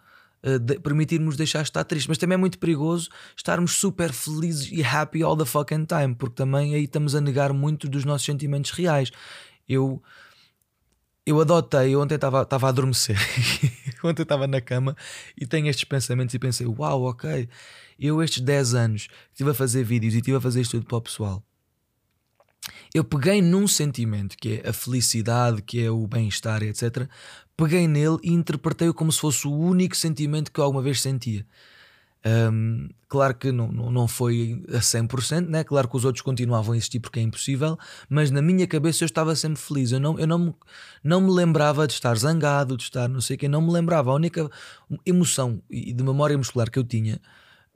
uh, 0.44 0.60
de, 0.60 0.80
permitirmos 0.80 1.36
deixar 1.36 1.62
estar 1.62 1.84
tristes, 1.84 2.08
mas 2.08 2.18
também 2.18 2.36
é 2.36 2.38
muito 2.38 2.60
perigoso 2.60 3.10
estarmos 3.36 3.74
super 3.74 4.12
felizes 4.12 4.70
e 4.72 4.84
happy 4.84 5.24
all 5.24 5.38
the 5.38 5.46
fucking 5.46 5.86
time, 5.86 6.16
porque 6.16 6.36
também 6.36 6.76
aí 6.76 6.84
estamos 6.84 7.16
a 7.16 7.22
negar 7.22 7.54
muito 7.54 7.88
dos 7.88 8.06
nossos 8.06 8.26
sentimentos 8.26 8.72
reais. 8.72 9.12
Eu. 9.68 10.02
Eu 11.26 11.40
adotei, 11.40 11.96
eu 11.96 12.02
ontem 12.02 12.16
estava 12.16 12.46
a 12.46 12.68
adormecer, 12.68 13.18
ontem 14.04 14.24
estava 14.24 14.46
na 14.46 14.60
cama 14.60 14.94
e 15.40 15.46
tenho 15.48 15.70
estes 15.70 15.86
pensamentos 15.86 16.36
e 16.36 16.40
pensei: 16.40 16.68
Uau, 16.68 17.04
ok, 17.04 17.48
eu 17.98 18.22
estes 18.22 18.42
10 18.42 18.74
anos 18.74 19.08
estive 19.32 19.52
a 19.52 19.54
fazer 19.54 19.86
vídeos 19.86 20.16
e 20.16 20.18
estive 20.18 20.36
a 20.36 20.42
fazer 20.42 20.60
isto 20.60 20.72
tudo 20.72 20.86
para 20.86 20.98
o 20.98 21.02
pessoal 21.02 21.42
eu 22.94 23.04
peguei 23.04 23.42
num 23.42 23.68
sentimento 23.68 24.38
que 24.38 24.62
é 24.64 24.70
a 24.70 24.74
felicidade, 24.74 25.62
que 25.64 25.84
é 25.84 25.90
o 25.90 26.06
bem-estar, 26.06 26.62
etc. 26.62 27.08
Peguei 27.58 27.88
nele 27.88 28.18
e 28.22 28.32
interpretei-o 28.32 28.94
como 28.94 29.12
se 29.12 29.20
fosse 29.20 29.48
o 29.48 29.52
único 29.52 29.96
sentimento 29.96 30.52
que 30.52 30.60
eu 30.60 30.64
alguma 30.64 30.84
vez 30.84 31.02
sentia. 31.02 31.46
Um, 32.26 32.88
claro 33.10 33.36
que 33.36 33.52
não, 33.52 33.70
não, 33.70 33.92
não 33.92 34.08
foi 34.08 34.64
a 34.70 34.78
100%, 34.78 35.48
né? 35.50 35.64
claro 35.64 35.90
que 35.90 35.98
os 35.98 36.06
outros 36.06 36.22
continuavam 36.22 36.74
a 36.74 36.78
existir 36.78 37.02
porque 37.02 37.20
é 37.20 37.24
impossível, 37.24 37.78
mas 38.08 38.32
na 38.32 38.42
minha 38.42 38.66
cabeça 38.66 39.04
eu 39.04 39.08
estava 39.08 39.36
sempre 39.36 39.60
feliz. 39.60 39.92
Eu 39.92 40.00
não, 40.00 40.18
eu 40.18 40.28
não, 40.28 40.40
me, 40.40 40.56
não 41.04 41.20
me 41.20 41.32
lembrava 41.32 41.86
de 41.86 41.94
estar 41.94 42.16
zangado, 42.16 42.78
de 42.78 42.84
estar 42.84 43.10
não 43.10 43.20
sei 43.20 43.36
o 43.36 43.40
que, 43.40 43.48
não 43.48 43.62
me 43.62 43.72
lembrava. 43.72 44.12
A 44.12 44.14
única 44.14 44.50
emoção 45.06 45.62
e 45.70 45.92
de 45.92 46.04
memória 46.04 46.38
muscular 46.38 46.70
que 46.70 46.80
eu 46.80 46.84
tinha 46.84 47.20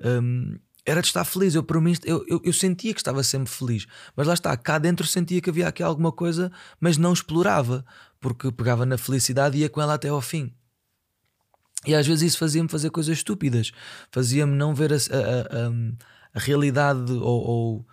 um, 0.03 0.58
era 0.88 1.01
de 1.01 1.08
estar 1.08 1.25
feliz. 1.25 1.53
Eu, 1.53 1.62
para 1.62 1.79
mim, 1.82 1.94
eu, 2.06 2.25
eu, 2.27 2.41
eu, 2.44 2.53
sentia 2.53 2.94
que 2.94 3.00
estava 3.00 3.22
sempre 3.22 3.51
feliz, 3.51 3.86
mas 4.15 4.25
lá 4.25 4.34
está, 4.34 4.56
cá 4.56 4.79
dentro 4.79 5.06
sentia 5.06 5.41
que 5.41 5.50
havia 5.50 5.67
aqui 5.67 5.84
alguma 5.84 6.13
coisa, 6.13 6.50
mas 6.79 6.98
não 6.98 7.12
explorava, 7.12 7.86
porque 8.22 8.50
pegava 8.51 8.86
na 8.86 8.98
felicidade 8.98 9.58
e 9.58 9.62
ia 9.62 9.70
com 9.70 9.82
ela 9.82 9.96
até 9.96 10.08
ao 10.08 10.22
fim. 10.22 10.53
E 11.86 11.94
às 11.94 12.08
vezes 12.08 12.32
isso 12.32 12.38
fazia-me 12.39 12.70
fazer 12.70 12.89
coisas 12.89 13.17
estúpidas, 13.17 13.72
fazia-me 14.12 14.56
não 14.56 14.74
ver 14.74 14.94
a, 14.94 14.96
a, 14.96 15.00
a, 15.00 15.72
a 16.34 16.39
realidade 16.39 17.12
ou, 17.12 17.22
ou, 17.22 17.88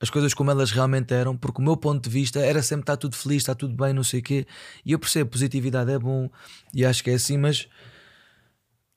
as 0.00 0.08
coisas 0.08 0.32
como 0.32 0.50
elas 0.50 0.70
realmente 0.70 1.12
eram, 1.12 1.36
porque 1.36 1.60
o 1.60 1.64
meu 1.64 1.76
ponto 1.76 2.02
de 2.02 2.10
vista 2.10 2.40
era 2.40 2.62
sempre 2.62 2.84
estar 2.84 2.96
tudo 2.96 3.14
feliz, 3.14 3.42
está 3.42 3.54
tudo 3.54 3.74
bem, 3.74 3.92
não 3.92 4.04
sei 4.04 4.20
o 4.20 4.22
quê. 4.22 4.46
E 4.84 4.92
eu 4.92 4.98
percebo, 4.98 5.30
positividade 5.30 5.90
é 5.92 5.98
bom 5.98 6.30
e 6.72 6.84
acho 6.84 7.04
que 7.04 7.10
é 7.10 7.14
assim, 7.14 7.36
mas 7.36 7.68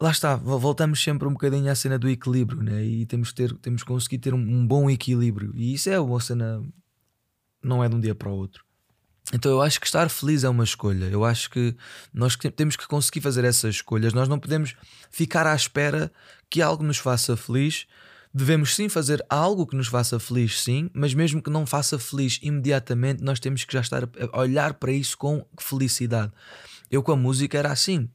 lá 0.01 0.10
está, 0.10 0.36
voltamos 0.36 1.01
sempre 1.01 1.27
um 1.27 1.34
bocadinho 1.34 1.72
à 1.72 1.75
cena 1.75 2.00
do 2.00 2.10
equilíbrio, 2.10 2.63
né? 2.63 2.84
E 2.84 3.05
temos 3.05 3.31
ter, 3.31 3.53
temos 3.58 3.84
que 3.84 3.88
conseguir 3.88 4.17
ter 4.17 4.34
um, 4.34 4.39
um, 4.39 4.65
bom 4.65 4.89
equilíbrio. 4.89 5.53
E 5.55 5.75
isso 5.75 5.91
é 5.91 6.00
uma 6.00 6.20
cena, 6.20 6.63
não 7.63 7.84
é 7.84 7.88
de 7.88 7.96
um 7.96 8.00
dia 8.00 8.15
para 8.15 8.27
o 8.27 8.34
outro. 8.34 8.65
Então 9.31 9.51
eu 9.51 9.62
acho 9.62 9.79
que 9.79 9.86
estar 9.86 10.10
feliz 10.10 10.43
é 10.43 10.50
uma 10.50 10.63
escolha. 10.63 11.05
Eu 11.05 11.24
acho 11.24 11.51
que 11.51 11.75
nós 12.12 12.36
temos 12.36 12.75
que 12.75 12.88
conseguir 12.88 13.22
fazer 13.22 13.46
essas 13.46 13.75
escolhas. 13.75 14.12
Nós 14.12 14.27
não 14.27 14.39
podemos 14.39 14.75
ficar 15.12 15.46
à 15.46 15.55
espera 15.55 16.12
que 16.50 16.63
algo 16.63 16.84
nos 16.84 16.98
faça 16.98 17.38
feliz. 17.38 17.86
Devemos 18.34 18.75
sim 18.75 18.89
fazer 18.89 19.24
algo 19.29 19.67
que 19.67 19.75
nos 19.75 19.88
faça 19.88 20.17
feliz, 20.17 20.62
sim, 20.62 20.89
mas 20.93 21.13
mesmo 21.13 21.43
que 21.43 21.50
não 21.50 21.65
faça 21.65 22.00
feliz 22.00 22.39
imediatamente, 22.41 23.22
nós 23.22 23.41
temos 23.41 23.65
que 23.65 23.74
já 23.74 23.81
estar 23.81 24.10
a 24.31 24.39
olhar 24.39 24.74
para 24.75 24.91
isso 24.91 25.17
com 25.17 25.46
felicidade. 25.60 26.31
Eu 26.89 27.03
com 27.03 27.12
a 27.12 27.15
música 27.17 27.58
era 27.58 27.72
assim 27.72 28.10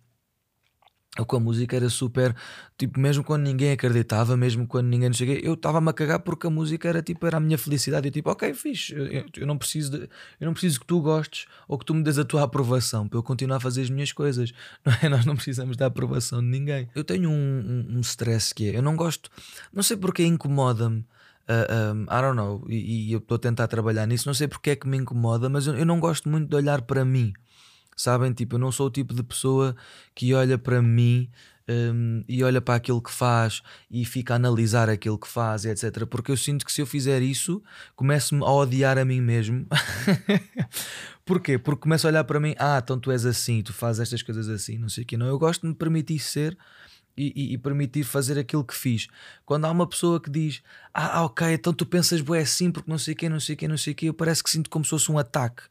eu 1.19 1.27
com 1.27 1.37
a 1.37 1.41
música 1.41 1.77
era 1.77 1.89
super, 1.89 2.35
tipo, 2.77 2.99
mesmo 3.01 3.25
quando 3.25 3.43
ninguém 3.43 3.73
acreditava, 3.73 4.37
mesmo 4.37 4.67
quando 4.67 4.87
ninguém 4.87 5.09
nos 5.09 5.19
cheguei, 5.19 5.41
eu 5.43 5.55
estava-me 5.55 5.89
a 5.89 5.93
cagar 5.93 6.21
porque 6.21 6.47
a 6.47 6.51
música 6.51 6.89
era 6.89 7.03
tipo, 7.03 7.27
era 7.27 7.37
a 7.37 7.41
minha 7.41 7.59
felicidade. 7.59 8.09
Eu 8.09 8.13
tipo, 8.13 8.31
ok, 8.31 8.53
fixe, 8.55 8.95
eu, 8.95 9.25
eu, 9.37 9.47
não 9.47 9.57
preciso 9.57 9.93
de, 9.93 10.09
eu 10.41 10.47
não 10.47 10.53
preciso 10.53 10.81
que 10.81 10.87
tu 10.87 11.01
gostes 11.01 11.47
ou 11.67 11.79
que 11.79 11.85
tu 11.85 11.95
me 11.95 12.03
des 12.03 12.19
a 12.19 12.25
tua 12.25 12.43
aprovação 12.43 13.09
para 13.09 13.19
eu 13.19 13.23
continuar 13.23 13.57
a 13.57 13.61
fazer 13.61 13.83
as 13.83 13.91
minhas 13.91 14.13
coisas. 14.13 14.53
Não 14.85 14.93
é? 15.03 15.09
Nós 15.09 15.25
não 15.25 15.35
precisamos 15.35 15.77
da 15.77 15.87
aprovação 15.87 16.41
de 16.41 16.47
ninguém. 16.47 16.89
Eu 16.95 17.03
tenho 17.03 17.29
um, 17.29 17.33
um, 17.91 17.97
um 17.97 18.01
stress 18.01 18.55
que 18.55 18.71
é, 18.71 18.77
eu 18.77 18.83
não 18.83 18.95
gosto, 18.95 19.31
não 19.73 19.83
sei 19.83 19.97
porque 19.97 20.25
incomoda-me 20.25 21.05
Uh, 21.49 21.95
um, 21.95 22.03
I 22.05 22.21
don't 22.23 22.35
know, 22.35 22.65
e, 22.69 23.09
e 23.09 23.13
eu 23.13 23.19
estou 23.19 23.37
a 23.37 23.39
tentar 23.39 23.69
trabalhar 23.69 24.05
nisso. 24.05 24.29
Não 24.29 24.35
sei 24.35 24.49
porque 24.49 24.71
é 24.71 24.77
que 24.77 24.89
me 24.89 24.97
incomoda, 24.97 25.49
mas 25.49 25.67
eu, 25.67 25.77
eu 25.77 25.87
não 25.87 26.01
gosto 26.01 26.29
muito 26.29 26.49
de 26.49 26.57
olhar 26.57 26.83
para 26.83 27.05
mim. 27.05 27.33
Sabem? 27.97 28.33
Tipo, 28.33 28.57
eu 28.57 28.59
não 28.59 28.71
sou 28.71 28.89
o 28.89 28.91
tipo 28.91 29.15
de 29.15 29.23
pessoa 29.23 29.75
que 30.15 30.35
olha 30.35 30.59
para 30.59 30.83
mim 30.83 31.31
um, 31.69 32.23
e 32.29 32.45
olha 32.45 32.61
para 32.61 32.77
aquilo 32.77 33.03
que 33.03 33.11
faz 33.11 33.63
e 33.91 34.05
fica 34.05 34.35
a 34.35 34.37
analisar 34.37 34.89
aquilo 34.89 35.19
que 35.19 35.27
faz, 35.27 35.65
etc. 35.65 36.07
Porque 36.07 36.31
eu 36.31 36.37
sinto 36.37 36.65
que 36.65 36.73
se 36.73 36.81
eu 36.81 36.87
fizer 36.87 37.23
isso, 37.23 37.63
começo-me 37.95 38.43
a 38.45 38.51
odiar 38.51 38.99
a 38.99 39.05
mim 39.05 39.21
mesmo. 39.21 39.67
Porquê? 41.25 41.59
Porque 41.59 41.83
começo 41.83 42.07
a 42.07 42.11
olhar 42.11 42.25
para 42.25 42.39
mim, 42.39 42.55
ah, 42.59 42.81
então 42.83 43.01
tu 43.01 43.11
és 43.11 43.27
assim, 43.27 43.63
tu 43.63 43.73
fazes 43.73 44.01
estas 44.01 44.23
coisas 44.23 44.49
assim, 44.49 44.79
não 44.79 44.89
sei 44.89 45.03
o 45.03 45.07
quê. 45.07 45.17
Não, 45.17 45.27
eu 45.27 45.39
gosto 45.39 45.63
de 45.63 45.69
me 45.69 45.75
permitir 45.75 46.21
ser 46.21 46.57
e, 47.17 47.33
e, 47.35 47.55
e, 47.55 47.59
permitir 47.59 48.05
fazer 48.05 48.39
aquilo 48.39 48.65
que 48.65 48.75
fiz. 48.75 49.09
Quando 49.45 49.65
há 49.65 49.71
uma 49.71 49.89
pessoa 49.89 50.21
que 50.21 50.31
diz, 50.31 50.63
ah, 50.93 51.25
ok, 51.25 51.49
então 51.55 51.73
tu 51.73 51.87
pensas 51.87 52.21
bué 52.21 52.41
assim 52.41 52.71
porque 52.71 52.91
não 52.91 52.99
sei 52.99 53.15
o 53.15 53.17
quê, 53.17 53.29
não 53.29 53.41
sei 53.41 53.55
o 53.55 53.59
quê, 53.59 53.69
não 53.69 53.79
sei 53.79 53.93
o 53.93 53.97
quê, 53.97 54.07
eu 54.07 54.15
parece 54.15 54.45
que 54.45 54.51
sinto 54.51 54.69
como 54.71 54.85
se 54.85 54.91
fosse 54.91 55.11
um 55.11 55.19
ataque. 55.19 55.63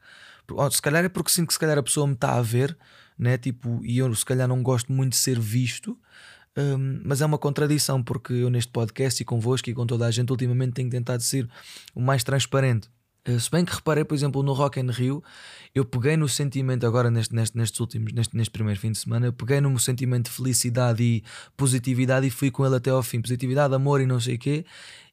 Ou, 0.50 0.70
se 0.70 0.80
calhar 0.82 1.04
é 1.04 1.08
porque 1.08 1.30
sinto 1.30 1.48
que 1.48 1.52
se 1.52 1.58
calhar 1.58 1.78
a 1.78 1.82
pessoa 1.82 2.06
me 2.06 2.14
está 2.14 2.34
a 2.34 2.42
ver, 2.42 2.76
né? 3.18 3.38
tipo, 3.38 3.80
e 3.84 3.98
eu 3.98 4.14
se 4.14 4.24
calhar 4.24 4.48
não 4.48 4.62
gosto 4.62 4.92
muito 4.92 5.12
de 5.12 5.18
ser 5.18 5.38
visto. 5.38 5.98
Um, 6.58 7.02
mas 7.04 7.20
é 7.20 7.26
uma 7.26 7.36
contradição 7.36 8.02
porque 8.02 8.32
eu 8.32 8.48
neste 8.48 8.72
podcast 8.72 9.20
e 9.20 9.26
convosco 9.26 9.68
e 9.68 9.74
com 9.74 9.86
toda 9.86 10.06
a 10.06 10.10
gente 10.10 10.30
ultimamente 10.30 10.72
tenho 10.72 10.88
tentado 10.88 11.22
ser 11.22 11.46
o 11.94 12.00
mais 12.00 12.24
transparente 12.24 12.88
eh, 13.26 13.38
se 13.40 13.50
bem 13.50 13.64
que 13.64 13.74
reparei, 13.74 14.04
por 14.04 14.14
exemplo, 14.14 14.42
no 14.42 14.52
Rock 14.52 14.78
in 14.78 14.88
Rio, 14.90 15.22
eu 15.74 15.84
peguei 15.84 16.16
no 16.16 16.28
sentimento, 16.28 16.86
agora 16.86 17.10
neste, 17.10 17.34
neste, 17.34 17.56
nestes 17.56 17.80
últimos, 17.80 18.12
neste, 18.12 18.36
neste 18.36 18.50
primeiro 18.52 18.78
fim 18.80 18.92
de 18.92 18.98
semana, 18.98 19.26
eu 19.26 19.32
peguei 19.32 19.60
no 19.60 19.76
sentimento 19.80 20.26
de 20.26 20.36
felicidade 20.36 21.02
e 21.02 21.24
positividade 21.56 22.26
e 22.26 22.30
fui 22.30 22.50
com 22.50 22.64
ele 22.64 22.76
até 22.76 22.90
ao 22.90 23.02
fim. 23.02 23.20
Positividade, 23.20 23.74
amor 23.74 24.00
e 24.00 24.06
não 24.06 24.20
sei 24.20 24.36
o 24.36 24.38
quê, 24.38 24.64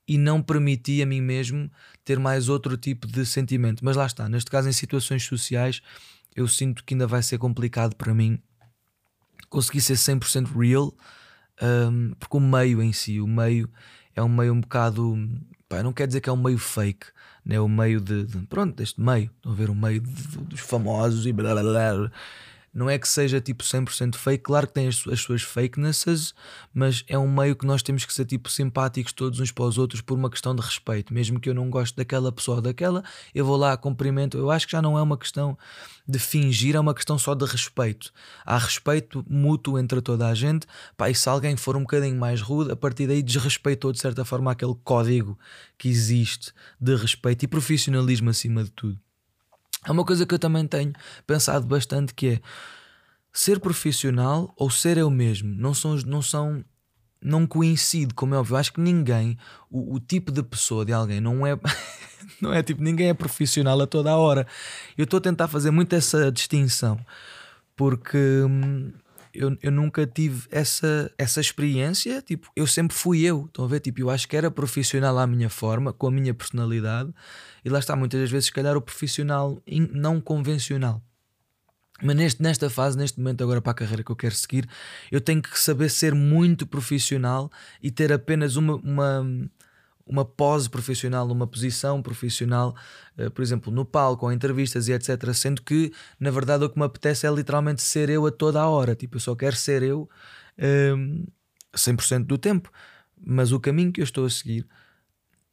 e 0.07 0.17
não 0.17 0.41
permiti 0.41 1.01
a 1.01 1.05
mim 1.05 1.21
mesmo 1.21 1.71
ter 2.03 2.19
mais 2.19 2.49
outro 2.49 2.77
tipo 2.77 3.07
de 3.07 3.25
sentimento. 3.25 3.83
Mas 3.83 3.95
lá 3.95 4.05
está, 4.05 4.27
neste 4.27 4.49
caso, 4.51 4.67
em 4.69 4.73
situações 4.73 5.23
sociais, 5.23 5.81
eu 6.35 6.47
sinto 6.47 6.83
que 6.83 6.93
ainda 6.93 7.07
vai 7.07 7.23
ser 7.23 7.37
complicado 7.37 7.95
para 7.95 8.13
mim 8.13 8.39
conseguir 9.49 9.81
ser 9.81 9.93
100% 9.95 10.57
real, 10.57 10.93
um, 11.61 12.13
porque 12.19 12.37
o 12.37 12.39
meio 12.39 12.81
em 12.81 12.91
si, 12.91 13.19
o 13.21 13.27
meio 13.27 13.69
é 14.15 14.21
um 14.21 14.29
meio 14.29 14.53
um 14.53 14.61
bocado. 14.61 15.15
Pá, 15.69 15.81
não 15.81 15.93
quer 15.93 16.07
dizer 16.07 16.21
que 16.21 16.29
é 16.29 16.33
um 16.33 16.41
meio 16.41 16.57
fake 16.57 17.07
né, 17.45 17.59
o 17.59 17.67
meio 17.67 17.99
de, 17.99 18.25
de 18.25 18.37
pronto, 18.47 18.75
deste 18.75 19.01
meio, 19.01 19.29
estão 19.35 19.51
a 19.51 19.55
ver 19.55 19.69
o 19.69 19.75
meio 19.75 19.99
de, 19.99 20.11
de, 20.11 20.37
dos 20.37 20.59
famosos 20.59 21.25
e 21.25 21.33
blá 21.33 21.53
blá 21.53 21.63
blá 21.63 22.11
não 22.73 22.89
é 22.89 22.97
que 22.97 23.07
seja 23.07 23.39
tipo 23.39 23.63
100% 23.63 24.15
fake, 24.15 24.43
claro 24.43 24.65
que 24.65 24.73
tem 24.73 24.87
as, 24.87 25.05
as, 25.07 25.19
suas 25.19 25.43
fakenesses, 25.43 26.33
mas 26.73 27.03
é 27.07 27.17
um 27.17 27.31
meio 27.31 27.55
que 27.55 27.67
nós 27.67 27.83
temos 27.83 28.03
que 28.03 28.13
ser 28.13 28.25
tipo 28.25 28.49
simpáticos 28.49 29.13
todos 29.13 29.39
uns 29.39 29.51
para 29.51 29.65
os 29.65 29.77
outros 29.77 30.01
por 30.01 30.17
uma 30.17 30.29
questão 30.29 30.55
de 30.55 30.61
respeito. 30.61 31.13
Mesmo 31.13 31.39
que 31.39 31.49
eu 31.49 31.53
não 31.53 31.69
goste 31.69 31.95
daquela 31.95 32.31
pessoa 32.31 32.57
ou 32.57 32.61
daquela, 32.61 33.03
eu 33.33 33.45
vou 33.45 33.57
lá, 33.57 33.77
cumprimento. 33.77 34.37
Eu 34.37 34.49
acho 34.49 34.65
que 34.65 34.71
já 34.71 34.81
não 34.81 34.97
é 34.97 35.01
uma 35.01 35.17
questão 35.17 35.55
de 36.07 36.17
fingir, 36.17 36.75
é 36.75 36.79
uma 36.79 36.95
questão 36.95 37.17
só 37.17 37.35
de 37.35 37.45
respeito. 37.45 38.11
Há 38.43 38.57
respeito 38.57 39.23
mútuo 39.29 39.77
entre 39.77 40.01
toda 40.01 40.27
a 40.27 40.33
gente. 40.33 40.65
Pá, 40.97 41.09
e 41.09 41.15
se 41.15 41.29
alguém 41.29 41.55
for 41.55 41.77
um 41.77 41.81
bocadinho 41.81 42.19
mais 42.19 42.41
rude, 42.41 42.71
a 42.71 42.75
partir 42.75 43.05
daí 43.05 43.21
desrespeitou 43.21 43.91
de 43.91 43.99
certa 43.99 44.25
forma 44.25 44.51
aquele 44.51 44.75
código 44.83 45.37
que 45.77 45.87
existe 45.89 46.51
de 46.81 46.95
respeito 46.95 47.43
e 47.43 47.47
profissionalismo 47.47 48.31
acima 48.31 48.63
de 48.63 48.71
tudo. 48.71 48.99
É 49.85 49.91
uma 49.91 50.05
coisa 50.05 50.25
que 50.25 50.33
eu 50.33 50.39
também 50.39 50.65
tenho 50.67 50.93
pensado 51.25 51.65
bastante 51.65 52.13
que 52.13 52.27
é 52.27 52.41
ser 53.31 53.59
profissional 53.59 54.53
ou 54.55 54.69
ser 54.69 54.97
eu 54.97 55.09
mesmo. 55.09 55.53
Não 55.55 55.73
são, 55.73 55.95
não 56.05 56.21
são, 56.21 56.63
não 57.21 57.47
coincide, 57.47 58.13
como 58.13 58.35
é 58.35 58.37
óbvio. 58.37 58.57
Acho 58.57 58.73
que 58.73 58.81
ninguém, 58.81 59.37
o, 59.69 59.95
o 59.95 59.99
tipo 59.99 60.31
de 60.31 60.43
pessoa 60.43 60.85
de 60.85 60.93
alguém 60.93 61.19
não 61.19 61.45
é, 61.45 61.57
não 62.39 62.53
é 62.53 62.61
tipo, 62.61 62.81
ninguém 62.81 63.09
é 63.09 63.13
profissional 63.13 63.79
a 63.81 63.87
toda 63.87 64.11
a 64.11 64.17
hora. 64.17 64.47
Eu 64.97 65.03
estou 65.03 65.17
a 65.17 65.21
tentar 65.21 65.47
fazer 65.47 65.71
muito 65.71 65.93
essa 65.93 66.31
distinção 66.31 66.99
porque 67.75 68.17
hum, 68.17 68.91
eu, 69.33 69.57
eu 69.61 69.71
nunca 69.71 70.05
tive 70.05 70.47
essa, 70.51 71.11
essa 71.17 71.41
experiência. 71.41 72.21
Tipo, 72.21 72.49
eu 72.55 72.67
sempre 72.67 72.95
fui 72.95 73.21
eu. 73.21 73.45
Estão 73.45 73.65
a 73.65 73.67
ver? 73.67 73.79
Tipo, 73.79 74.01
eu 74.01 74.09
acho 74.09 74.27
que 74.27 74.37
era 74.37 74.51
profissional 74.51 75.17
à 75.17 75.27
minha 75.27 75.49
forma, 75.49 75.91
com 75.91 76.07
a 76.07 76.11
minha 76.11 76.33
personalidade 76.33 77.13
e 77.63 77.69
lá 77.69 77.79
está, 77.79 77.95
muitas 77.95 78.19
das 78.19 78.31
vezes, 78.31 78.47
se 78.47 78.51
calhar, 78.51 78.75
o 78.75 78.81
profissional 78.81 79.61
não 79.91 80.19
convencional. 80.19 81.01
Mas 82.01 82.15
neste, 82.15 82.41
nesta 82.41 82.69
fase, 82.69 82.97
neste 82.97 83.17
momento, 83.19 83.43
agora 83.43 83.61
para 83.61 83.71
a 83.71 83.75
carreira 83.75 84.03
que 84.03 84.11
eu 84.11 84.15
quero 84.15 84.35
seguir, 84.35 84.67
eu 85.09 85.21
tenho 85.21 85.41
que 85.41 85.57
saber 85.57 85.89
ser 85.89 86.13
muito 86.13 86.67
profissional 86.67 87.49
e 87.81 87.89
ter 87.89 88.11
apenas 88.11 88.57
uma, 88.57 88.75
uma, 88.75 89.49
uma 90.05 90.25
pose 90.25 90.69
profissional, 90.69 91.29
uma 91.31 91.47
posição 91.47 92.01
profissional, 92.01 92.75
uh, 93.17 93.31
por 93.31 93.41
exemplo, 93.41 93.71
no 93.71 93.85
palco, 93.85 94.21
com 94.21 94.31
entrevistas 94.31 94.87
e 94.87 94.93
etc. 94.93 95.33
Sendo 95.33 95.61
que, 95.61 95.91
na 96.19 96.31
verdade, 96.31 96.65
o 96.65 96.69
que 96.69 96.77
me 96.77 96.85
apetece 96.85 97.25
é 97.25 97.31
literalmente 97.31 97.81
ser 97.81 98.09
eu 98.09 98.25
a 98.25 98.31
toda 98.31 98.61
a 98.61 98.67
hora. 98.67 98.95
Tipo, 98.95 99.17
eu 99.17 99.21
só 99.21 99.35
quero 99.35 99.55
ser 99.55 99.83
eu 99.83 100.09
um, 100.97 101.25
100% 101.75 102.25
do 102.25 102.37
tempo. 102.37 102.71
Mas 103.25 103.51
o 103.51 103.59
caminho 103.59 103.91
que 103.91 104.01
eu 104.01 104.03
estou 104.03 104.25
a 104.25 104.29
seguir 104.29 104.67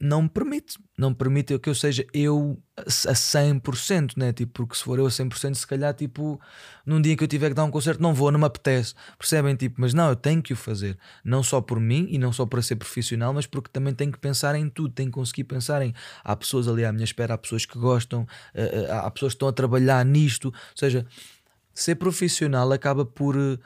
não 0.00 0.22
me 0.22 0.28
permite, 0.30 0.78
não 0.96 1.10
me 1.10 1.14
permite 1.14 1.58
que 1.58 1.68
eu 1.68 1.74
seja 1.74 2.06
eu 2.14 2.58
a 2.74 2.82
100%, 3.14 4.16
né? 4.16 4.32
Tipo, 4.32 4.52
porque 4.52 4.74
se 4.74 4.82
for 4.82 4.98
eu 4.98 5.04
a 5.06 5.10
100%, 5.10 5.54
se 5.54 5.66
calhar, 5.66 5.92
tipo, 5.92 6.40
num 6.86 7.02
dia 7.02 7.14
que 7.14 7.22
eu 7.22 7.28
tiver 7.28 7.50
que 7.50 7.54
dar 7.54 7.64
um 7.64 7.70
concerto, 7.70 8.00
não 8.00 8.14
vou, 8.14 8.32
não 8.32 8.38
me 8.38 8.46
apetece, 8.46 8.94
percebem? 9.18 9.54
Tipo, 9.54 9.78
mas 9.78 9.92
não, 9.92 10.08
eu 10.08 10.16
tenho 10.16 10.42
que 10.42 10.54
o 10.54 10.56
fazer, 10.56 10.98
não 11.22 11.42
só 11.42 11.60
por 11.60 11.78
mim 11.78 12.06
e 12.08 12.16
não 12.16 12.32
só 12.32 12.46
para 12.46 12.62
ser 12.62 12.76
profissional, 12.76 13.34
mas 13.34 13.46
porque 13.46 13.68
também 13.70 13.92
tenho 13.92 14.10
que 14.10 14.18
pensar 14.18 14.54
em 14.54 14.70
tudo, 14.70 14.94
tenho 14.94 15.10
que 15.10 15.14
conseguir 15.14 15.44
pensar 15.44 15.82
em. 15.82 15.92
Há 16.24 16.34
pessoas 16.34 16.66
ali 16.66 16.82
à 16.82 16.92
minha 16.92 17.04
espera, 17.04 17.34
há 17.34 17.38
pessoas 17.38 17.66
que 17.66 17.78
gostam, 17.78 18.26
eh, 18.54 18.86
eh, 18.88 18.90
há 18.90 19.10
pessoas 19.10 19.34
que 19.34 19.36
estão 19.36 19.48
a 19.48 19.52
trabalhar 19.52 20.02
nisto, 20.06 20.46
ou 20.46 20.54
seja, 20.74 21.06
ser 21.74 21.96
profissional 21.96 22.72
acaba 22.72 23.04
por 23.04 23.36
eh, 23.36 23.58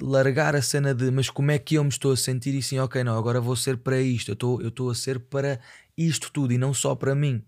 largar 0.00 0.54
a 0.54 0.62
cena 0.62 0.94
de 0.94 1.10
mas 1.10 1.28
como 1.28 1.50
é 1.50 1.58
que 1.58 1.74
eu 1.74 1.82
me 1.84 1.90
estou 1.90 2.12
a 2.12 2.16
sentir 2.16 2.54
e 2.54 2.62
sim, 2.62 2.78
ok, 2.78 3.02
não, 3.02 3.18
agora 3.18 3.40
vou 3.40 3.56
ser 3.56 3.76
para 3.78 4.00
isto, 4.00 4.30
eu 4.30 4.34
estou, 4.34 4.62
eu 4.62 4.68
estou 4.68 4.90
a 4.90 4.94
ser 4.94 5.18
para 5.18 5.60
isto 5.96 6.30
tudo 6.32 6.52
e 6.52 6.58
não 6.58 6.72
só 6.72 6.94
para 6.94 7.14
mim. 7.14 7.42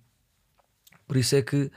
Por 1.06 1.16
isso 1.16 1.36
é 1.36 1.42
que 1.42 1.70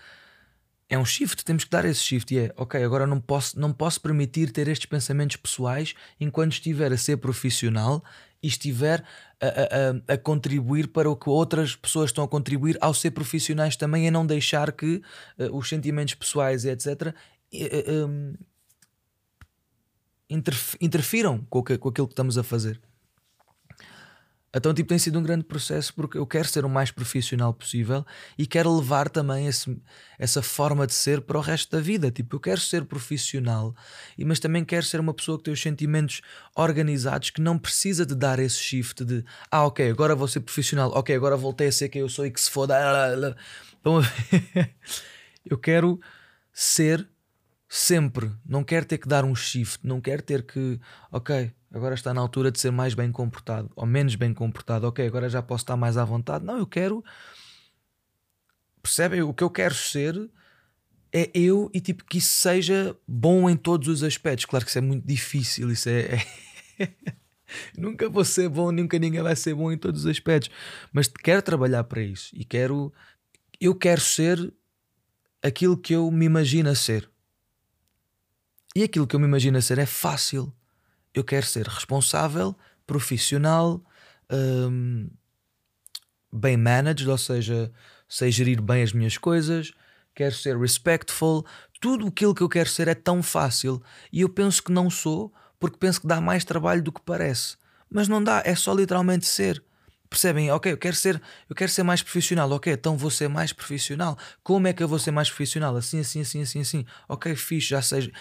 é 0.90 0.98
um 0.98 1.06
shift, 1.06 1.46
temos 1.46 1.64
que 1.64 1.70
dar 1.70 1.86
esse 1.86 2.02
shift 2.02 2.34
e 2.36 2.40
é, 2.40 2.54
ok, 2.58 2.84
agora 2.84 3.08
não 3.08 3.22
posso, 3.22 3.58
não 3.58 3.72
posso 3.72 4.02
permitir 4.02 4.52
ter 4.52 4.68
estes 4.68 4.88
pensamentos 4.88 5.38
pessoais 5.38 5.94
enquanto 6.20 6.52
estiver 6.52 6.92
a 6.92 6.98
ser 6.98 7.18
profissional 7.18 8.04
e 8.44 8.48
estiver 8.48 9.04
a, 9.40 9.48
a, 9.48 10.14
a, 10.16 10.18
contribuir 10.18 10.88
para 10.88 11.10
o 11.10 11.16
que 11.16 11.30
outras 11.30 11.76
pessoas 11.76 12.10
estão 12.10 12.24
a 12.24 12.28
contribuir 12.28 12.78
ao 12.82 12.94
ser 12.94 13.12
profissionais 13.12 13.76
também, 13.76 14.08
a 14.08 14.12
não 14.12 14.26
deixar 14.26 14.72
que 14.72 15.02
uh, 15.40 15.56
os 15.56 15.70
sentimentos 15.70 16.16
pessoais 16.16 16.66
e 16.66 16.70
etc. 16.70 17.16
Uh, 17.54 18.08
um, 18.08 18.34
interfiram 20.80 21.46
com, 21.50 21.62
que, 21.62 21.78
com 21.78 21.90
aquilo 21.90 22.08
que 22.08 22.14
estamos 22.14 22.38
a 22.38 22.44
fazer. 22.44 22.80
Então, 24.54 24.74
tipo, 24.74 24.90
tem 24.90 25.00
sido 25.00 25.18
um 25.18 25.24
grande 25.24 25.46
processo 25.46 25.94
porque 25.94 26.18
eu 26.18 26.28
quero 26.28 26.46
ser 26.48 26.66
o 26.66 26.70
mais 26.70 26.92
profissional 26.92 27.54
possível 27.54 28.06
e 28.38 28.46
quero 28.46 28.76
levar 28.76 29.10
também 29.10 29.48
esse, 29.48 29.82
essa 30.20 30.42
forma 30.42 30.86
de 30.86 30.94
ser 30.94 31.22
para 31.22 31.38
o 31.38 31.42
resto 31.42 31.72
da 31.72 31.82
vida. 31.82 32.12
Tipo, 32.12 32.36
eu 32.36 32.40
quero 32.40 32.60
ser 32.60 32.84
profissional, 32.84 33.74
mas 34.18 34.40
também 34.40 34.66
quero 34.66 34.86
ser 34.86 35.00
uma 35.00 35.14
pessoa 35.14 35.38
que 35.38 35.46
tem 35.46 35.54
os 35.54 35.62
sentimentos 35.62 36.22
organizados, 36.54 37.30
que 37.30 37.40
não 37.40 37.58
precisa 37.58 38.06
de 38.06 38.14
dar 38.14 38.40
esse 38.40 38.58
shift 38.58 39.06
de 39.06 39.24
ah, 39.50 39.66
ok, 39.66 39.90
agora 39.90 40.16
vou 40.16 40.28
ser 40.28 40.42
profissional, 40.42 40.92
ok, 40.94 41.16
agora 41.16 41.38
voltei 41.38 41.68
a 41.68 41.72
ser 41.72 41.88
quem 41.88 42.02
eu 42.02 42.10
sou 42.10 42.26
e 42.26 42.32
que 42.32 42.42
se 42.42 42.52
foda. 42.52 42.76
Então, 43.82 44.00
eu 45.44 45.58
quero 45.58 46.00
ser 46.54 47.10
sempre. 47.74 48.30
Não 48.46 48.66
quer 48.66 48.84
ter 48.84 48.98
que 48.98 49.08
dar 49.08 49.24
um 49.24 49.34
shift, 49.34 49.88
não 49.88 50.02
quer 50.02 50.22
ter 50.22 50.44
que, 50.44 50.78
ok, 51.10 51.54
agora 51.72 51.96
está 51.96 52.14
na 52.14 52.20
altura 52.20 52.52
de 52.52 52.60
ser 52.60 52.70
mais 52.70 52.94
bem 52.94 53.10
comportado 53.14 53.72
ou 53.78 53.86
menos 53.86 54.16
bem 54.16 54.34
comportado, 54.34 54.86
ok, 54.88 55.08
agora 55.08 55.30
já 55.30 55.42
posso 55.42 55.64
estar 55.64 55.78
mais 55.78 55.96
à 55.96 56.04
vontade. 56.04 56.44
Não, 56.44 56.58
eu 56.58 56.68
quero. 56.68 57.02
Percebem? 58.84 59.22
O 59.22 59.34
que 59.34 59.42
eu 59.42 59.50
quero 59.50 59.74
ser 59.74 60.30
é 61.14 61.32
eu 61.34 61.72
e 61.74 61.80
tipo 61.80 62.04
que 62.04 62.18
isso 62.18 62.36
seja 62.36 62.94
bom 63.08 63.50
em 63.50 63.56
todos 63.56 63.88
os 63.88 64.04
aspectos. 64.04 64.44
Claro 64.44 64.66
que 64.66 64.70
isso 64.72 64.80
é 64.80 64.82
muito 64.82 65.08
difícil, 65.08 65.72
isso 65.72 65.88
é. 65.88 66.26
é... 66.78 66.90
nunca 67.78 68.10
vou 68.10 68.26
ser 68.26 68.50
bom, 68.50 68.70
nunca 68.70 69.00
ninguém 69.00 69.22
vai 69.22 69.36
ser 69.36 69.56
bom 69.56 69.72
em 69.72 69.78
todos 69.78 70.02
os 70.02 70.12
aspectos, 70.12 70.52
mas 70.92 71.08
quero 71.08 71.42
trabalhar 71.42 71.86
para 71.86 72.02
isso 72.02 72.36
e 72.36 72.44
quero. 72.44 72.92
Eu 73.62 73.76
quero 73.76 74.02
ser 74.02 74.54
aquilo 75.42 75.78
que 75.78 75.96
eu 75.96 76.12
me 76.12 76.26
imagino 76.26 76.76
ser. 76.76 77.11
E 78.76 78.84
aquilo 78.84 79.06
que 79.06 79.16
eu 79.16 79.20
me 79.20 79.26
imagino 79.26 79.62
ser 79.62 79.80
é 79.80 79.86
fácil. 79.86 80.54
Eu 81.14 81.24
quero 81.24 81.46
ser 81.46 81.68
responsável, 81.68 82.56
profissional, 82.88 83.84
um, 84.32 85.10
bem 86.32 86.56
managed, 86.56 87.10
ou 87.10 87.18
seja, 87.18 87.72
sei 88.08 88.32
gerir 88.32 88.62
bem 88.62 88.82
as 88.82 88.94
minhas 88.94 89.18
coisas, 89.18 89.74
quero 90.16 90.34
ser 90.34 90.58
respectful. 90.58 91.46
Tudo 91.82 92.08
aquilo 92.08 92.34
que 92.34 92.42
eu 92.42 92.50
quero 92.50 92.70
ser 92.70 92.88
é 92.88 92.96
tão 92.96 93.22
fácil. 93.22 93.82
E 94.12 94.22
eu 94.22 94.30
penso 94.30 94.64
que 94.64 94.72
não 94.72 94.90
sou, 94.90 95.34
porque 95.60 95.78
penso 95.78 96.00
que 96.02 96.08
dá 96.08 96.22
mais 96.22 96.46
trabalho 96.46 96.82
do 96.82 96.92
que 96.92 97.02
parece. 97.02 97.58
Mas 97.90 98.08
não 98.08 98.24
dá, 98.24 98.42
é 98.46 98.56
só 98.56 98.74
literalmente 98.74 99.26
ser. 99.26 99.62
Percebem? 100.10 100.52
Ok, 100.52 100.72
eu 100.72 100.78
quero 100.78 100.96
ser, 100.96 101.22
eu 101.50 101.56
quero 101.56 101.72
ser 101.72 101.84
mais 101.84 102.02
profissional. 102.02 102.50
Ok, 102.52 102.72
então 102.72 102.98
vou 102.98 103.10
ser 103.10 103.28
mais 103.30 103.54
profissional. 103.54 104.18
Como 104.44 104.68
é 104.68 104.74
que 104.74 104.84
eu 104.84 104.88
vou 104.88 105.00
ser 105.00 105.12
mais 105.12 105.30
profissional? 105.30 105.76
Assim, 105.76 106.00
assim, 106.00 106.22
assim, 106.22 106.42
assim, 106.42 106.62
assim. 106.62 106.86
Ok, 107.08 107.34
fixe, 107.36 107.70
já 107.70 107.82
seja. 107.82 108.12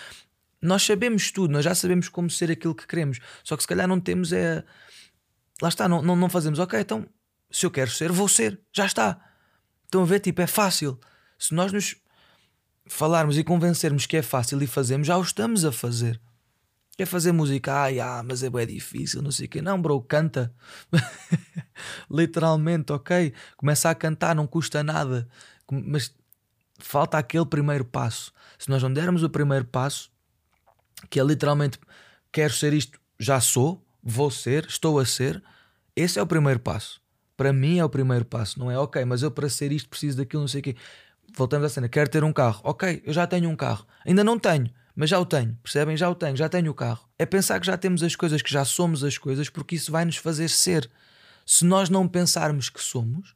Nós 0.63 0.83
sabemos 0.83 1.31
tudo, 1.31 1.53
nós 1.53 1.65
já 1.65 1.75
sabemos 1.75 2.09
como 2.09 2.29
ser 2.29 2.51
aquilo 2.51 2.75
que 2.75 2.87
queremos. 2.87 3.19
Só 3.43 3.57
que 3.57 3.63
se 3.63 3.69
calhar 3.69 3.89
não 3.89 4.01
temos 4.01 4.33
é. 4.33 4.63
Lá 5.63 5.69
está, 5.69 5.89
não, 5.89 6.03
não, 6.03 6.17
não 6.17 6.29
fazemos. 6.29 6.59
Ok, 6.59 6.79
então 6.79 7.07
se 7.51 7.67
eu 7.67 7.71
quero 7.71 7.91
ser, 7.91 8.13
vou 8.13 8.29
ser. 8.29 8.61
Já 8.73 8.87
está. 8.87 9.21
Estão 9.85 10.03
a 10.03 10.07
ver? 10.07 10.21
Tipo, 10.21 10.43
é 10.43 10.47
fácil. 10.47 10.99
Se 11.39 11.55
nós 11.55 11.73
nos 11.73 11.97
falarmos 12.87 13.39
e 13.39 13.45
convencermos 13.45 14.07
que 14.07 14.17
é 14.17 14.23
fácil 14.23 14.63
e 14.63 14.67
fazemos, 14.67 15.07
já 15.07 15.17
o 15.17 15.23
estamos 15.23 15.65
a 15.65 15.73
fazer. 15.73 16.21
Quer 16.97 17.07
fazer 17.07 17.33
música? 17.33 17.73
Ai, 17.73 17.99
ah, 17.99 18.23
mas 18.23 18.43
é 18.43 18.51
bem 18.51 18.67
difícil, 18.67 19.23
não 19.23 19.31
sei 19.31 19.47
o 19.47 19.49
quê. 19.49 19.63
Não, 19.63 19.81
bro, 19.81 20.03
canta. 20.03 20.55
Literalmente, 22.11 22.93
ok? 22.93 23.33
Começa 23.57 23.89
a 23.89 23.95
cantar, 23.95 24.35
não 24.35 24.47
custa 24.47 24.83
nada. 24.85 25.27
Mas 25.71 26.15
falta 26.79 27.17
aquele 27.17 27.47
primeiro 27.47 27.85
passo. 27.85 28.33
Se 28.59 28.69
nós 28.69 28.83
não 28.83 28.93
dermos 28.93 29.23
o 29.23 29.31
primeiro 29.31 29.65
passo, 29.65 30.10
que 31.09 31.21
é 31.21 31.25
literalmente 31.25 31.79
quero 32.33 32.53
ser 32.53 32.73
isto, 32.73 33.01
já 33.19 33.41
sou, 33.41 33.85
vou 34.03 34.31
ser, 34.31 34.67
estou 34.67 34.99
a 34.99 35.05
ser, 35.05 35.43
esse 35.95 36.19
é 36.19 36.23
o 36.23 36.27
primeiro 36.27 36.61
passo. 36.61 37.01
Para 37.37 37.53
mim 37.53 37.79
é 37.79 37.85
o 37.85 37.89
primeiro 37.89 38.25
passo. 38.25 38.59
Não 38.59 38.71
é 38.71 38.79
ok, 38.79 39.05
mas 39.05 39.23
eu 39.23 39.31
para 39.31 39.49
ser 39.49 39.73
isto 39.73 39.89
preciso 39.89 40.19
daquilo, 40.19 40.43
não 40.43 40.49
sei 40.49 40.61
o 40.61 40.65
quê. 40.65 40.77
Voltamos 41.35 41.67
à 41.67 41.69
cena, 41.69 41.89
quero 41.89 42.11
ter 42.11 42.23
um 42.23 42.33
carro. 42.33 42.61
Ok, 42.65 43.03
eu 43.05 43.13
já 43.13 43.27
tenho 43.27 43.49
um 43.49 43.57
carro. 43.57 43.87
Ainda 44.05 44.23
não 44.23 44.39
tenho 44.39 44.71
mas 45.01 45.09
já 45.09 45.19
o 45.19 45.25
tenho, 45.25 45.57
percebem? 45.63 45.97
Já 45.97 46.11
o 46.11 46.15
tenho, 46.15 46.37
já 46.37 46.47
tenho 46.47 46.71
o 46.71 46.75
carro. 46.75 47.09
É 47.19 47.25
pensar 47.25 47.59
que 47.59 47.67
já 47.67 47.77
temos 47.77 48.03
as 48.03 48.15
coisas, 48.15 48.43
que 48.43 48.53
já 48.53 48.67
somos 48.67 49.03
as 49.03 49.17
coisas, 49.17 49.49
porque 49.49 49.77
isso 49.77 49.91
vai 49.91 50.05
nos 50.05 50.17
fazer 50.17 50.51
ser. 50.51 50.91
Se 51.47 51.65
nós 51.65 51.89
não 51.89 52.07
pensarmos 52.07 52.69
que 52.69 52.83
somos, 52.83 53.35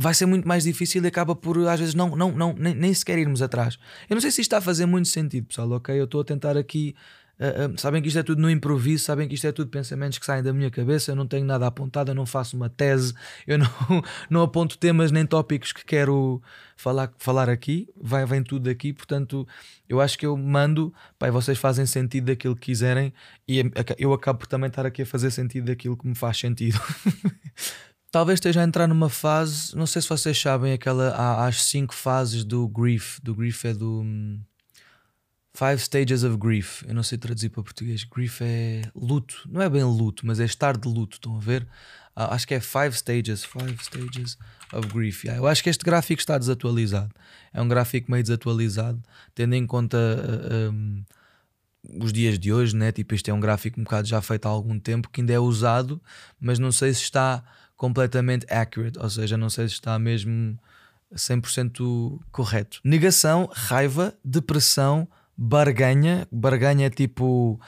vai 0.00 0.14
ser 0.14 0.24
muito 0.24 0.48
mais 0.48 0.64
difícil 0.64 1.04
e 1.04 1.06
acaba 1.06 1.36
por, 1.36 1.58
às 1.68 1.78
vezes, 1.78 1.94
não, 1.94 2.16
não, 2.16 2.32
não 2.32 2.54
nem, 2.58 2.74
nem 2.74 2.94
sequer 2.94 3.18
irmos 3.18 3.42
atrás. 3.42 3.78
Eu 4.08 4.14
não 4.14 4.20
sei 4.20 4.30
se 4.30 4.40
isto 4.40 4.48
está 4.48 4.58
a 4.58 4.62
fazer 4.62 4.86
muito 4.86 5.08
sentido, 5.08 5.46
pessoal, 5.48 5.70
ok? 5.72 5.98
Eu 5.98 6.04
estou 6.04 6.22
a 6.22 6.24
tentar 6.24 6.56
aqui 6.56 6.94
Uh, 7.40 7.72
uh, 7.72 7.80
sabem 7.80 8.02
que 8.02 8.08
isto 8.08 8.18
é 8.18 8.22
tudo 8.22 8.42
no 8.42 8.50
improviso, 8.50 9.02
sabem 9.02 9.26
que 9.26 9.34
isto 9.34 9.46
é 9.46 9.52
tudo 9.52 9.70
pensamentos 9.70 10.18
que 10.18 10.26
saem 10.26 10.42
da 10.42 10.52
minha 10.52 10.70
cabeça. 10.70 11.12
Eu 11.12 11.16
não 11.16 11.26
tenho 11.26 11.46
nada 11.46 11.66
apontado, 11.66 12.10
eu 12.10 12.14
não 12.14 12.26
faço 12.26 12.54
uma 12.54 12.68
tese, 12.68 13.14
eu 13.46 13.56
não, 13.56 13.66
não 14.28 14.42
aponto 14.42 14.76
temas 14.76 15.10
nem 15.10 15.24
tópicos 15.24 15.72
que 15.72 15.82
quero 15.82 16.42
falar, 16.76 17.10
falar 17.16 17.48
aqui. 17.48 17.88
Vai, 17.96 18.26
vem 18.26 18.42
tudo 18.42 18.68
daqui, 18.68 18.92
portanto, 18.92 19.48
eu 19.88 20.02
acho 20.02 20.18
que 20.18 20.26
eu 20.26 20.36
mando, 20.36 20.92
pai, 21.18 21.30
vocês 21.30 21.56
fazem 21.56 21.86
sentido 21.86 22.26
daquilo 22.26 22.54
que 22.54 22.66
quiserem 22.66 23.10
e 23.48 23.62
eu 23.96 24.12
acabo 24.12 24.40
por 24.40 24.46
também 24.46 24.68
estar 24.68 24.84
aqui 24.84 25.00
a 25.00 25.06
fazer 25.06 25.30
sentido 25.30 25.64
daquilo 25.64 25.96
que 25.96 26.06
me 26.06 26.14
faz 26.14 26.36
sentido. 26.36 26.78
Talvez 28.10 28.38
esteja 28.38 28.60
a 28.60 28.64
entrar 28.64 28.88
numa 28.88 29.08
fase, 29.08 29.76
não 29.76 29.86
sei 29.86 30.02
se 30.02 30.08
vocês 30.08 30.36
sabem, 30.40 30.72
aquela 30.72 31.10
há, 31.10 31.46
as 31.46 31.62
cinco 31.62 31.94
fases 31.94 32.44
do 32.44 32.68
grief. 32.68 33.20
Do 33.22 33.34
grief 33.34 33.64
é 33.64 33.72
do. 33.72 34.00
Hum, 34.00 34.40
Five 35.52 35.80
Stages 35.82 36.22
of 36.22 36.36
Grief. 36.36 36.82
Eu 36.86 36.94
não 36.94 37.02
sei 37.02 37.18
traduzir 37.18 37.50
para 37.50 37.62
português. 37.62 38.04
Grief 38.04 38.40
é 38.40 38.82
luto. 38.94 39.48
Não 39.50 39.60
é 39.60 39.68
bem 39.68 39.82
luto, 39.82 40.26
mas 40.26 40.40
é 40.40 40.44
estar 40.44 40.76
de 40.76 40.88
luto. 40.88 41.16
Estão 41.16 41.36
a 41.36 41.40
ver? 41.40 41.62
Uh, 42.16 42.32
acho 42.32 42.46
que 42.46 42.54
é 42.54 42.60
Five 42.60 42.96
Stages. 42.96 43.44
Five 43.44 43.76
Stages 43.82 44.38
of 44.72 44.88
Grief. 44.88 45.24
Yeah, 45.24 45.42
eu 45.42 45.46
acho 45.46 45.62
que 45.62 45.68
este 45.68 45.84
gráfico 45.84 46.20
está 46.20 46.38
desatualizado. 46.38 47.12
É 47.52 47.60
um 47.60 47.68
gráfico 47.68 48.10
meio 48.10 48.22
desatualizado, 48.22 49.02
tendo 49.34 49.54
em 49.54 49.66
conta 49.66 49.96
uh, 49.98 50.68
ah, 50.68 50.70
um, 50.70 51.04
os 52.00 52.12
dias 52.12 52.38
de 52.38 52.52
hoje, 52.52 52.76
né? 52.76 52.92
Tipo, 52.92 53.14
este 53.14 53.30
é 53.30 53.34
um 53.34 53.40
gráfico 53.40 53.80
um 53.80 53.84
bocado 53.84 54.06
já 54.06 54.22
feito 54.22 54.46
há 54.46 54.48
algum 54.48 54.78
tempo 54.78 55.10
que 55.10 55.20
ainda 55.20 55.32
é 55.32 55.38
usado, 55.38 56.00
mas 56.40 56.58
não 56.58 56.70
sei 56.70 56.94
se 56.94 57.02
está 57.02 57.42
completamente 57.80 58.44
accurate. 58.52 58.98
Ou 58.98 59.08
seja, 59.08 59.38
não 59.38 59.48
sei 59.48 59.66
se 59.66 59.72
está 59.72 59.98
mesmo 59.98 60.58
100% 61.14 62.20
correto. 62.30 62.78
Negação, 62.84 63.48
raiva, 63.50 64.12
depressão 64.22 65.08
barganha. 65.34 66.28
Barganha 66.30 66.88
é 66.88 66.90
tipo 66.90 67.58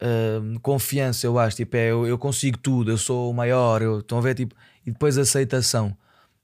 uh, 0.00 0.60
confiança, 0.60 1.26
eu 1.26 1.38
acho. 1.38 1.56
Tipo, 1.56 1.76
é, 1.76 1.90
eu, 1.90 2.06
eu, 2.06 2.16
consigo 2.16 2.56
tudo, 2.56 2.90
eu 2.90 2.96
sou 2.96 3.30
o 3.30 3.34
maior. 3.34 3.82
Eu, 3.82 3.98
estão 4.00 4.16
a 4.16 4.22
ver? 4.22 4.36
Tipo, 4.36 4.54
e 4.86 4.90
depois 4.90 5.18
aceitação. 5.18 5.94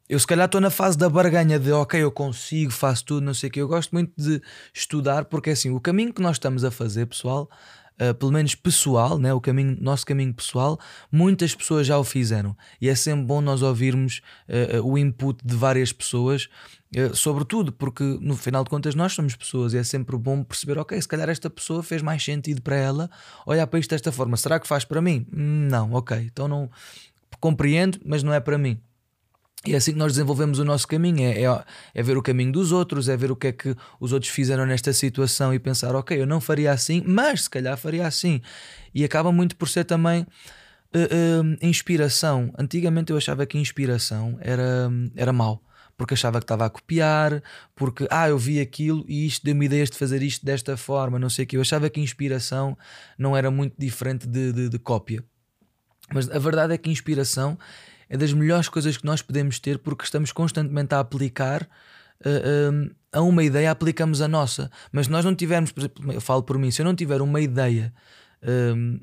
Eu 0.07 0.19
se 0.19 0.27
calhar 0.27 0.45
estou 0.45 0.61
na 0.61 0.69
fase 0.69 0.99
da 0.99 1.09
barganha 1.09 1.59
de 1.59 1.73
ok, 1.73 1.99
eu 1.99 2.13
consigo, 2.13 2.71
faço 2.71 3.07
tudo, 3.07 3.25
não 3.25 3.33
sei 3.33 3.49
o 3.49 3.53
que. 3.53 3.61
Eu 3.63 3.69
gosto 3.69 3.93
muito 3.93 4.13
de 4.19 4.43
estudar 4.75 5.25
porque 5.25 5.49
assim, 5.49 5.71
o 5.71 5.81
caminho 5.81 6.13
que 6.13 6.21
nós 6.21 6.37
estamos 6.37 6.63
a 6.63 6.71
fazer, 6.71 7.07
pessoal, 7.07 7.49
uh, 8.01 8.15
pelo 8.15 8.33
menos 8.33 8.55
pessoal, 8.55 9.19
né, 9.19 9.33
o 9.33 9.41
caminho, 9.41 9.77
nosso 9.81 10.05
caminho 10.07 10.33
pessoal, 10.33 10.79
muitas 11.11 11.55
pessoas 11.55 11.87
já 11.87 11.99
o 11.99 12.05
fizeram 12.05 12.57
e 12.81 12.89
é 12.89 12.95
sempre 12.95 13.25
bom 13.25 13.41
nós 13.41 13.63
ouvirmos 13.63 14.21
uh, 14.49 14.87
o 14.87 14.97
input 14.99 15.39
de 15.45 15.57
várias 15.57 15.93
pessoas. 15.93 16.49
Uh, 16.95 17.15
sobretudo 17.17 17.73
porque 17.73 18.05
no 18.21 18.37
final 18.37 18.63
de 18.63 18.71
contas 18.71 18.95
nós 18.95 19.13
somos 19.13 19.35
pessoas 19.35 19.73
e 19.73 19.79
é 19.79 19.85
sempre 19.85 20.17
bom 20.17 20.43
perceber, 20.45 20.79
ok, 20.79 21.01
se 21.01 21.09
calhar 21.09 21.29
esta 21.29 21.49
pessoa 21.49 21.83
fez 21.83 22.03
mais 22.03 22.23
sentido 22.23 22.61
para 22.61 22.77
ela 22.77 23.11
olhar 23.47 23.67
para 23.67 23.79
isto 23.79 23.91
desta 23.91 24.13
forma, 24.13 24.37
será 24.37 24.61
que 24.61 24.67
faz 24.67 24.85
para 24.85 25.01
mim? 25.01 25.27
Não, 25.33 25.93
ok, 25.95 26.19
então 26.19 26.47
não 26.47 26.71
compreendo, 27.41 27.99
mas 28.05 28.23
não 28.23 28.33
é 28.33 28.41
para 28.41 28.59
mim. 28.59 28.79
E 29.65 29.75
é 29.75 29.77
assim 29.77 29.93
que 29.93 29.99
nós 29.99 30.13
desenvolvemos 30.13 30.59
o 30.59 30.65
nosso 30.65 30.89
caminho: 30.89 31.23
é, 31.23 31.43
é, 31.43 31.65
é, 31.95 32.03
ver 32.03 32.17
o 32.17 32.23
caminho 32.23 32.53
dos 32.53 32.73
outros, 32.73 33.09
é 33.09 33.17
ver 33.17 33.31
o 33.31 33.37
que 33.37 33.49
é 33.49 33.53
que 33.53 33.77
os 34.01 34.13
outros 34.13 34.31
fizeram 34.31 34.67
nesta 34.67 34.93
situação 34.93 35.55
e 35.55 35.59
pensar, 35.59 35.95
ok, 35.95 36.21
eu 36.21 36.27
não 36.27 36.41
faria 36.41 36.73
assim, 36.73 37.03
mas 37.07 37.43
se 37.43 37.51
calhar 37.51 37.77
faria 37.77 38.07
assim. 38.07 38.41
E 38.95 39.05
acaba 39.05 39.31
muito 39.31 39.57
por 39.57 39.69
ser 39.69 39.85
também 39.85 40.23
uh, 40.23 41.45
uh, 41.45 41.57
inspiração. 41.63 42.53
Antigamente 42.59 43.13
eu 43.13 43.17
achava 43.17 43.47
que 43.47 43.57
inspiração 43.57 44.37
era, 44.41 44.91
era 45.15 45.33
mau, 45.33 45.63
porque 45.97 46.15
achava 46.15 46.41
que 46.41 46.45
estava 46.45 46.67
a 46.67 46.71
copiar, 46.71 47.41
porque 47.75 48.07
ah, 48.11 48.29
eu 48.29 48.39
vi 48.39 48.61
aquilo 48.61 49.05
e 49.09 49.27
isto 49.27 49.45
deu-me 49.45 49.67
ideias 49.67 49.91
de 49.91 49.97
fazer 49.97 50.23
isto 50.23 50.45
desta 50.45 50.77
forma, 50.77 51.21
não 51.21 51.31
sei 51.31 51.45
o 51.45 51.49
que. 51.49 51.57
Eu 51.57 51.61
achava 51.61 51.89
que 51.89 52.01
inspiração 52.01 52.77
não 53.17 53.37
era 53.37 53.51
muito 53.51 53.77
diferente 53.79 54.27
de, 54.27 54.53
de, 54.53 54.69
de 54.69 54.79
cópia. 54.81 55.25
Mas 56.13 56.29
a 56.29 56.39
verdade 56.39 56.75
é 56.75 56.79
que 56.79 56.91
inspiração 56.91 57.57
é 58.09 58.17
das 58.17 58.33
melhores 58.33 58.69
coisas 58.69 58.97
que 58.97 59.05
nós 59.05 59.23
podemos 59.23 59.59
ter 59.59 59.79
porque 59.79 60.05
estamos 60.05 60.33
constantemente 60.33 60.95
a 60.95 61.01
aplicar 61.01 61.63
uh, 61.63 62.95
a 63.13 63.21
uma 63.21 63.45
ideia, 63.45 63.71
aplicamos 63.71 64.21
a 64.21 64.29
nossa. 64.29 64.71
Mas 64.91 65.07
se 65.07 65.13
nós 65.13 65.25
não 65.25 65.35
tivermos, 65.35 65.73
por 65.73 65.81
exemplo, 65.81 66.13
eu 66.13 66.21
falo 66.21 66.43
por 66.43 66.59
mim, 66.59 66.71
se 66.71 66.81
eu 66.81 66.85
não 66.87 66.95
tiver 66.95 67.21
uma 67.21 67.41
ideia, 67.41 67.93
uh, 68.43 69.01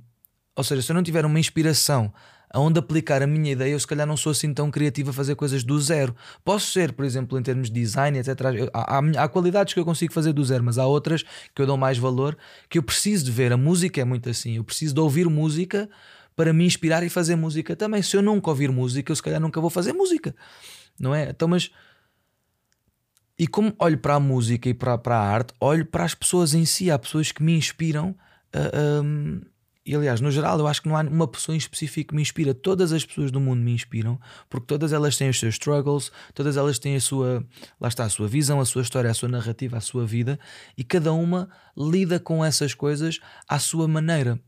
ou 0.56 0.64
seja, 0.64 0.82
se 0.82 0.92
eu 0.92 0.96
não 0.96 1.04
tiver 1.04 1.26
uma 1.26 1.40
inspiração 1.40 2.12
aonde 2.52 2.80
aplicar 2.80 3.22
a 3.22 3.28
minha 3.28 3.52
ideia, 3.52 3.74
eu 3.74 3.80
se 3.80 3.86
calhar 3.86 4.08
não 4.08 4.18
sou 4.18 4.32
assim 4.32 4.54
tão 4.54 4.72
criativo 4.72 5.12
a 5.12 5.14
fazer 5.14 5.36
coisas 5.36 5.64
do 5.64 5.80
zero. 5.80 6.16
Posso 6.44 6.72
ser, 6.72 6.94
por 6.94 7.06
exemplo, 7.06 7.38
em 7.38 7.44
termos 7.44 7.70
de 7.70 7.80
design, 7.80 8.18
etc. 8.18 8.30
Há, 8.74 8.98
há, 8.98 9.24
há, 9.24 9.28
qualidades 9.28 9.74
que 9.74 9.80
eu 9.80 9.86
consigo 9.86 10.12
fazer 10.12 10.34
do 10.34 10.44
zero, 10.44 10.64
mas 10.64 10.78
há 10.78 10.86
outras 10.86 11.24
que 11.54 11.62
eu 11.62 11.68
dou 11.68 11.78
mais 11.78 11.98
valor, 11.98 12.38
que 12.68 12.78
eu 12.78 12.84
preciso 12.84 13.26
de 13.26 13.32
ver. 13.32 13.54
A 13.54 13.58
música 13.58 14.02
é 14.02 14.04
muito 14.04 14.30
assim, 14.30 14.58
eu 14.58 14.64
preciso 14.64 14.96
de 14.96 15.00
ouvir 15.00 15.30
música 15.30 15.90
para 16.40 16.54
me 16.54 16.66
inspirar 16.66 17.04
e 17.04 17.10
fazer 17.10 17.36
música 17.36 17.76
também. 17.76 18.02
Se 18.02 18.16
eu 18.16 18.22
nunca 18.22 18.50
ouvir 18.50 18.72
música, 18.72 19.12
eu 19.12 19.16
se 19.18 19.22
calhar 19.22 19.42
nunca 19.42 19.60
vou 19.60 19.70
fazer 19.70 19.92
música, 19.92 20.34
não 20.98 21.14
é? 21.14 21.32
Então, 21.32 21.50
mas. 21.50 21.70
E 23.38 23.46
como 23.46 23.76
olho 23.78 23.98
para 23.98 24.16
a 24.16 24.22
música 24.22 24.70
e 24.70 24.74
para, 24.74 24.98
para 24.98 25.18
a 25.18 25.22
arte, 25.22 25.54
olho 25.60 25.86
para 25.86 26.06
as 26.06 26.16
pessoas 26.16 26.54
em 26.54 26.64
si. 26.64 26.90
Há 26.90 26.98
pessoas 26.98 27.34
que 27.34 27.44
me 27.44 27.58
inspiram. 27.58 28.16
Uh, 28.56 29.04
um, 29.04 29.42
e 29.86 29.94
aliás, 29.94 30.22
no 30.22 30.32
geral, 30.32 30.58
eu 30.60 30.66
acho 30.66 30.82
que 30.82 30.88
não 30.88 30.96
há 30.96 31.02
uma 31.02 31.28
pessoa 31.28 31.56
em 31.56 31.58
específico 31.58 32.12
que 32.12 32.16
me 32.16 32.22
inspira. 32.22 32.54
Todas 32.54 32.94
as 32.94 33.06
pessoas 33.06 33.32
do 33.32 33.42
mundo 33.42 33.62
me 33.62 33.74
inspiram, 33.74 34.18
porque 34.50 34.66
todas 34.66 34.94
elas 34.94 35.18
têm 35.18 35.28
os 35.28 35.38
seus 35.38 35.56
struggles, 35.56 36.10
todas 36.34 36.56
elas 36.56 36.80
têm 36.80 36.96
a 36.96 37.02
sua, 37.02 37.46
lá 37.82 37.90
está, 37.90 38.06
a 38.06 38.10
sua 38.10 38.30
visão, 38.30 38.62
a 38.62 38.66
sua 38.66 38.82
história, 38.82 39.12
a 39.12 39.14
sua 39.14 39.28
narrativa, 39.28 39.76
a 39.76 39.82
sua 39.82 40.06
vida, 40.06 40.40
e 40.78 40.86
cada 40.86 41.12
uma 41.12 41.50
lida 41.78 42.18
com 42.18 42.46
essas 42.46 42.74
coisas 42.74 43.20
à 43.46 43.60
sua 43.60 43.90
maneira. 43.90 44.40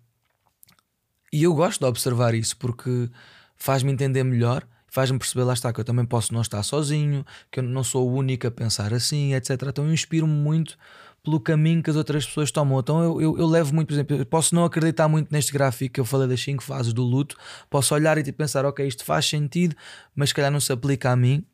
E 1.32 1.44
eu 1.44 1.54
gosto 1.54 1.80
de 1.80 1.86
observar 1.86 2.34
isso 2.34 2.58
porque 2.58 3.10
faz-me 3.56 3.91
entender 3.91 4.24
melhor, 4.24 4.67
faz-me 4.88 5.17
perceber, 5.17 5.46
lá 5.46 5.54
está, 5.54 5.72
que 5.72 5.80
eu 5.80 5.86
também 5.86 6.06
posso 6.06 6.34
não 6.34 6.41
estar 6.41 6.62
sozinho, 6.63 7.26
que 7.50 7.60
eu 7.60 7.63
não 7.63 7.84
sou 7.84 8.10
o 8.10 8.13
único 8.13 8.48
a 8.48 8.52
pensar 8.52 8.94
assim, 8.94 9.34
etc. 9.34 9.52
Então 9.70 9.86
eu 9.86 9.94
inspiro-me 9.94 10.34
muito 10.34 10.78
pelo 11.24 11.39
caminho 11.39 11.82
que 11.82 11.89
as 11.89 11.96
outras 11.96 12.26
pessoas 12.26 12.52
tomam. 12.52 12.80
Então 12.80 13.02
eu, 13.02 13.22
eu, 13.22 13.38
eu, 13.38 13.46
levo 13.48 13.74
muito, 13.74 13.88
por 13.88 13.94
exemplo, 13.94 14.17
eu 14.17 14.26
posso 14.26 14.54
não 14.54 14.65
acreditar 14.65 15.08
muito 15.08 15.32
neste 15.32 15.54
gráfico 15.54 15.94
que 15.94 16.00
eu 16.00 16.06
falei 16.06 16.28
das 16.28 16.41
5 16.41 16.63
fases 16.63 16.91
do 16.94 17.04
luto, 17.04 17.38
posso 17.70 17.94
olhar 17.94 18.17
e 18.17 18.32
pensar, 18.32 18.65
ok, 18.65 18.86
isto 18.86 19.06
faz 19.06 19.26
sentido, 19.26 19.76
mas 20.15 20.30
se 20.30 20.36
calhar 20.36 20.52
não 20.52 20.60
se 20.60 20.74
aplica 20.74 21.12
a 21.12 21.15
mim. 21.15 21.46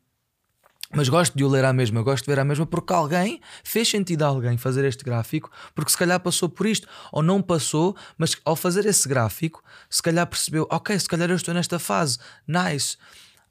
Mas 0.94 1.08
gosto 1.08 1.36
de 1.36 1.44
o 1.44 1.48
ler 1.48 1.64
à 1.66 1.72
mesma, 1.72 2.02
gosto 2.02 2.24
de 2.24 2.30
ver 2.30 2.38
à 2.38 2.44
mesma 2.44 2.66
porque 2.66 2.92
alguém 2.92 3.40
fez 3.62 3.88
sentido 3.88 4.22
a 4.22 4.28
alguém 4.28 4.56
fazer 4.56 4.84
este 4.86 5.04
gráfico, 5.04 5.50
porque 5.74 5.90
se 5.90 5.98
calhar 5.98 6.18
passou 6.18 6.48
por 6.48 6.66
isto, 6.66 6.88
ou 7.12 7.22
não 7.22 7.42
passou, 7.42 7.94
mas 8.16 8.36
ao 8.44 8.56
fazer 8.56 8.86
esse 8.86 9.06
gráfico, 9.06 9.62
se 9.90 10.02
calhar 10.02 10.26
percebeu, 10.26 10.66
ok, 10.70 10.98
se 10.98 11.06
calhar 11.06 11.28
eu 11.28 11.36
estou 11.36 11.52
nesta 11.52 11.78
fase, 11.78 12.18
nice. 12.46 12.96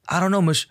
I 0.09 0.19
don't 0.19 0.31
know, 0.31 0.41
mas 0.41 0.67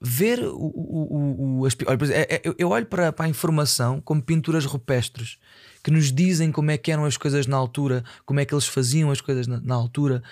ver 0.00 0.40
o, 0.40 0.54
o, 0.54 1.60
o, 1.60 1.66
as, 1.66 1.74
é, 2.10 2.34
é, 2.36 2.42
eu 2.58 2.68
olho 2.68 2.86
para, 2.86 3.12
para 3.12 3.26
a 3.26 3.28
informação 3.28 4.00
como 4.00 4.22
pinturas 4.22 4.66
rupestres 4.66 5.38
que 5.82 5.90
nos 5.90 6.12
dizem 6.12 6.52
como 6.52 6.70
é 6.70 6.78
que 6.78 6.92
eram 6.92 7.04
as 7.04 7.16
coisas 7.16 7.46
na 7.46 7.56
altura, 7.56 8.04
como 8.24 8.38
é 8.38 8.44
que 8.44 8.54
eles 8.54 8.66
faziam 8.66 9.10
as 9.10 9.20
coisas 9.20 9.46
na, 9.46 9.60
na 9.60 9.74
altura, 9.74 10.22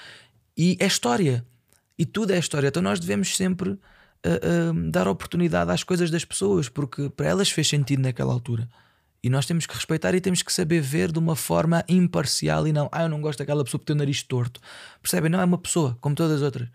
e 0.56 0.76
é 0.78 0.86
história 0.86 1.44
E 1.98 2.06
tudo 2.06 2.32
é 2.32 2.38
história. 2.38 2.68
Então 2.68 2.82
nós 2.82 3.00
devemos 3.00 3.36
sempre 3.36 3.78
uh, 4.26 4.72
uh, 4.72 4.90
dar 4.90 5.08
oportunidade 5.08 5.70
às 5.70 5.82
coisas 5.82 6.10
das 6.10 6.24
pessoas, 6.24 6.68
porque 6.68 7.10
para 7.10 7.26
elas 7.26 7.50
fez 7.50 7.68
sentido 7.68 8.02
naquela 8.02 8.32
altura. 8.32 8.68
E 9.22 9.30
nós 9.30 9.46
temos 9.46 9.66
que 9.66 9.74
respeitar 9.74 10.14
e 10.14 10.20
temos 10.20 10.42
que 10.42 10.52
saber 10.52 10.80
ver 10.80 11.12
de 11.12 11.18
uma 11.18 11.36
forma 11.36 11.84
imparcial 11.88 12.66
e 12.66 12.72
não, 12.72 12.88
ah, 12.90 13.02
eu 13.02 13.08
não 13.08 13.20
gosto 13.20 13.38
daquela 13.38 13.62
pessoa 13.62 13.78
porque 13.78 13.92
tem 13.92 13.96
o 13.96 13.98
nariz 13.98 14.22
torto. 14.22 14.60
Percebem? 15.00 15.30
Não 15.30 15.40
é 15.40 15.44
uma 15.44 15.58
pessoa, 15.58 15.96
como 16.00 16.14
todas 16.14 16.38
as 16.38 16.42
outras. 16.42 16.68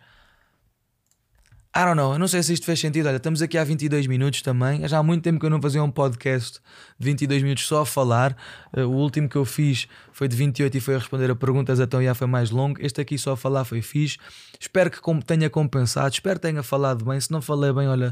I 1.78 1.86
don't 1.86 1.96
know, 1.96 2.14
eu 2.14 2.18
não 2.18 2.28
sei 2.28 2.42
se 2.42 2.54
isto 2.54 2.66
fez 2.66 2.80
sentido. 2.80 3.06
Olha, 3.06 3.18
estamos 3.18 3.40
aqui 3.40 3.56
há 3.56 3.64
22 3.64 4.08
minutos 4.08 4.42
também. 4.42 4.88
Já 4.88 4.98
há 4.98 5.04
muito 5.04 5.22
tempo 5.22 5.40
que 5.40 5.46
eu 5.46 5.50
não 5.52 5.62
fazia 5.62 5.84
um 5.84 5.92
podcast 5.92 6.60
de 6.98 7.06
22 7.06 7.44
minutos 7.44 7.68
só 7.68 7.82
a 7.82 7.86
falar. 7.86 8.36
Uh, 8.76 8.82
o 8.82 8.96
último 8.96 9.30
que 9.30 9.36
eu 9.36 9.46
fiz 9.46 9.88
foi 10.12 10.28
de 10.28 10.36
28 10.36 10.76
e 10.76 10.80
foi 10.80 10.96
a 10.96 10.98
responder 10.98 11.30
a 11.30 11.36
perguntas, 11.36 11.80
então 11.80 12.04
já 12.04 12.16
foi 12.16 12.26
mais 12.26 12.50
longo. 12.50 12.84
Este 12.84 13.00
aqui 13.00 13.16
só 13.16 13.34
a 13.34 13.38
falar 13.38 13.64
foi 13.64 13.84
fixe. 13.84 14.18
Espero 14.60 14.90
que 14.90 15.00
tenha 15.24 15.52
compensado, 15.52 16.12
espero 16.12 16.40
que 16.40 16.48
tenha 16.48 16.64
falado 16.64 17.06
bem. 17.06 17.22
Se 17.22 17.30
não 17.30 17.44
falei 17.44 17.72
bem, 17.72 17.88
olha, 17.88 18.12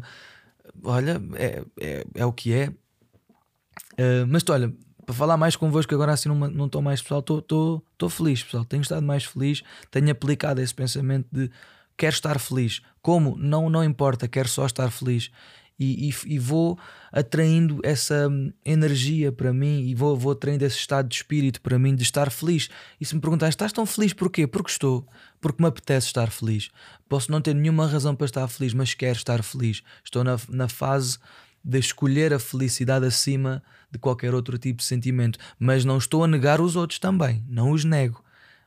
olha, 0.84 1.20
é, 1.34 1.64
é, 1.82 2.06
é 2.14 2.24
o 2.24 2.32
que 2.32 2.54
é. 2.54 2.68
Uh, 2.68 4.28
mas 4.28 4.44
olha, 4.48 4.72
para 5.08 5.16
falar 5.16 5.38
mais 5.38 5.56
convosco 5.56 5.92
agora 5.96 6.12
assim 6.12 6.30
não 6.30 6.68
estou 6.68 6.84
mais 6.84 7.02
pessoal, 7.02 7.22
estou 7.22 8.10
feliz, 8.12 8.44
pessoal. 8.44 8.64
Tenho 8.64 8.82
estado 8.82 9.04
mais 9.04 9.26
feliz, 9.26 9.64
tenho 9.90 10.12
aplicado 10.12 10.62
esse 10.62 10.76
pensamento 10.76 11.26
de 11.32 11.50
quero 11.98 12.14
estar 12.14 12.40
feliz. 12.40 12.82
Como? 13.02 13.36
Não, 13.38 13.70
não 13.70 13.84
importa, 13.84 14.28
quero 14.28 14.48
só 14.48 14.66
estar 14.66 14.90
feliz. 14.92 15.32
E, 15.78 16.10
e, 16.10 16.36
e, 16.36 16.40
vou 16.40 16.80
atraindo 17.12 17.82
essa 17.84 18.30
energia 18.64 19.30
para 19.30 19.52
mim 19.52 19.82
e 19.82 19.94
vou, 19.94 20.16
vou 20.16 20.32
atraindo 20.32 20.64
esse 20.64 20.78
estado 20.78 21.10
de 21.10 21.16
espírito 21.16 21.60
para 21.60 21.78
mim 21.78 21.94
de 21.94 22.04
estar 22.04 22.32
feliz. 22.32 22.70
E 23.00 23.06
se 23.06 23.14
me 23.14 23.20
perguntar, 23.20 23.50
estás 23.50 23.74
tão 23.74 23.86
feliz 23.86 24.14
porquê? 24.14 24.48
Porque 24.48 24.72
estou, 24.72 25.06
porque 25.42 25.62
me 25.62 25.68
apetece 25.68 26.08
estar 26.08 26.32
feliz. 26.32 26.70
Posso 27.10 27.30
não 27.30 27.42
ter 27.42 27.54
nenhuma 27.54 27.88
razão 27.88 28.16
para 28.16 28.26
estar 28.26 28.48
feliz, 28.48 28.74
mas 28.74 28.94
quero 28.94 29.18
estar 29.18 29.44
feliz. 29.44 29.84
Estou 30.02 30.24
na, 30.24 30.38
na 30.48 30.70
fase 30.70 31.18
de 31.62 31.80
escolher 31.80 32.34
a 32.34 32.40
felicidade 32.40 33.06
acima 33.06 33.62
de 33.92 34.00
qualquer 34.00 34.34
outro 34.34 34.58
tipo 34.58 34.78
de 34.78 34.86
sentimento, 34.86 35.38
mas 35.60 35.84
não 35.84 35.98
estou 35.98 36.24
a 36.24 36.28
negar 36.28 36.62
os 36.62 36.78
outros 36.78 37.00
também, 37.00 37.44
não 37.50 37.72
os 37.72 37.84
nego 37.84 38.25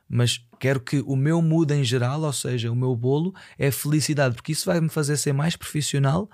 mas 0.09 0.43
quero 0.59 0.79
que 0.79 1.03
o 1.05 1.15
meu 1.15 1.41
mood 1.41 1.73
em 1.73 1.83
geral, 1.83 2.21
ou 2.21 2.33
seja, 2.33 2.71
o 2.71 2.75
meu 2.75 2.95
bolo, 2.95 3.33
é 3.57 3.69
felicidade, 3.69 4.35
porque 4.35 4.51
isso 4.51 4.65
vai 4.65 4.81
me 4.81 4.89
fazer 4.89 5.15
ser 5.17 5.33
mais 5.33 5.55
profissional 5.55 6.29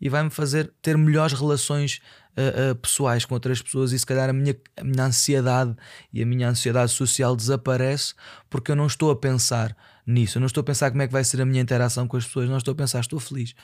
e 0.00 0.08
vai 0.08 0.22
me 0.22 0.30
fazer 0.30 0.72
ter 0.80 0.96
melhores 0.96 1.32
relações 1.38 2.00
uh, 2.36 2.70
uh, 2.70 2.74
pessoais 2.76 3.24
com 3.24 3.34
outras 3.34 3.60
pessoas 3.60 3.92
e 3.92 3.98
se 3.98 4.06
calhar 4.06 4.30
a 4.30 4.32
minha, 4.32 4.56
a 4.76 4.84
minha 4.84 5.04
ansiedade 5.04 5.74
e 6.12 6.22
a 6.22 6.26
minha 6.26 6.48
ansiedade 6.48 6.92
social 6.92 7.34
desaparece 7.34 8.14
porque 8.48 8.70
eu 8.70 8.76
não 8.76 8.86
estou 8.86 9.10
a 9.10 9.16
pensar 9.16 9.76
nisso, 10.06 10.38
eu 10.38 10.40
não 10.40 10.46
estou 10.46 10.60
a 10.60 10.64
pensar 10.64 10.90
como 10.90 11.02
é 11.02 11.06
que 11.06 11.12
vai 11.12 11.24
ser 11.24 11.40
a 11.40 11.44
minha 11.44 11.60
interação 11.60 12.06
com 12.06 12.16
as 12.16 12.24
pessoas, 12.24 12.48
não 12.48 12.58
estou 12.58 12.72
a 12.72 12.76
pensar, 12.76 13.00
estou 13.00 13.18
feliz. 13.18 13.54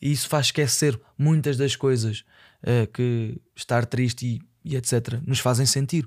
E 0.00 0.12
isso 0.12 0.28
faz 0.28 0.46
esquecer 0.46 1.00
muitas 1.18 1.56
das 1.56 1.74
coisas 1.74 2.24
uh, 2.62 2.86
que 2.92 3.40
estar 3.56 3.86
triste 3.86 4.26
e, 4.26 4.72
e 4.72 4.76
etc. 4.76 5.20
nos 5.26 5.40
fazem 5.40 5.64
sentir. 5.64 6.06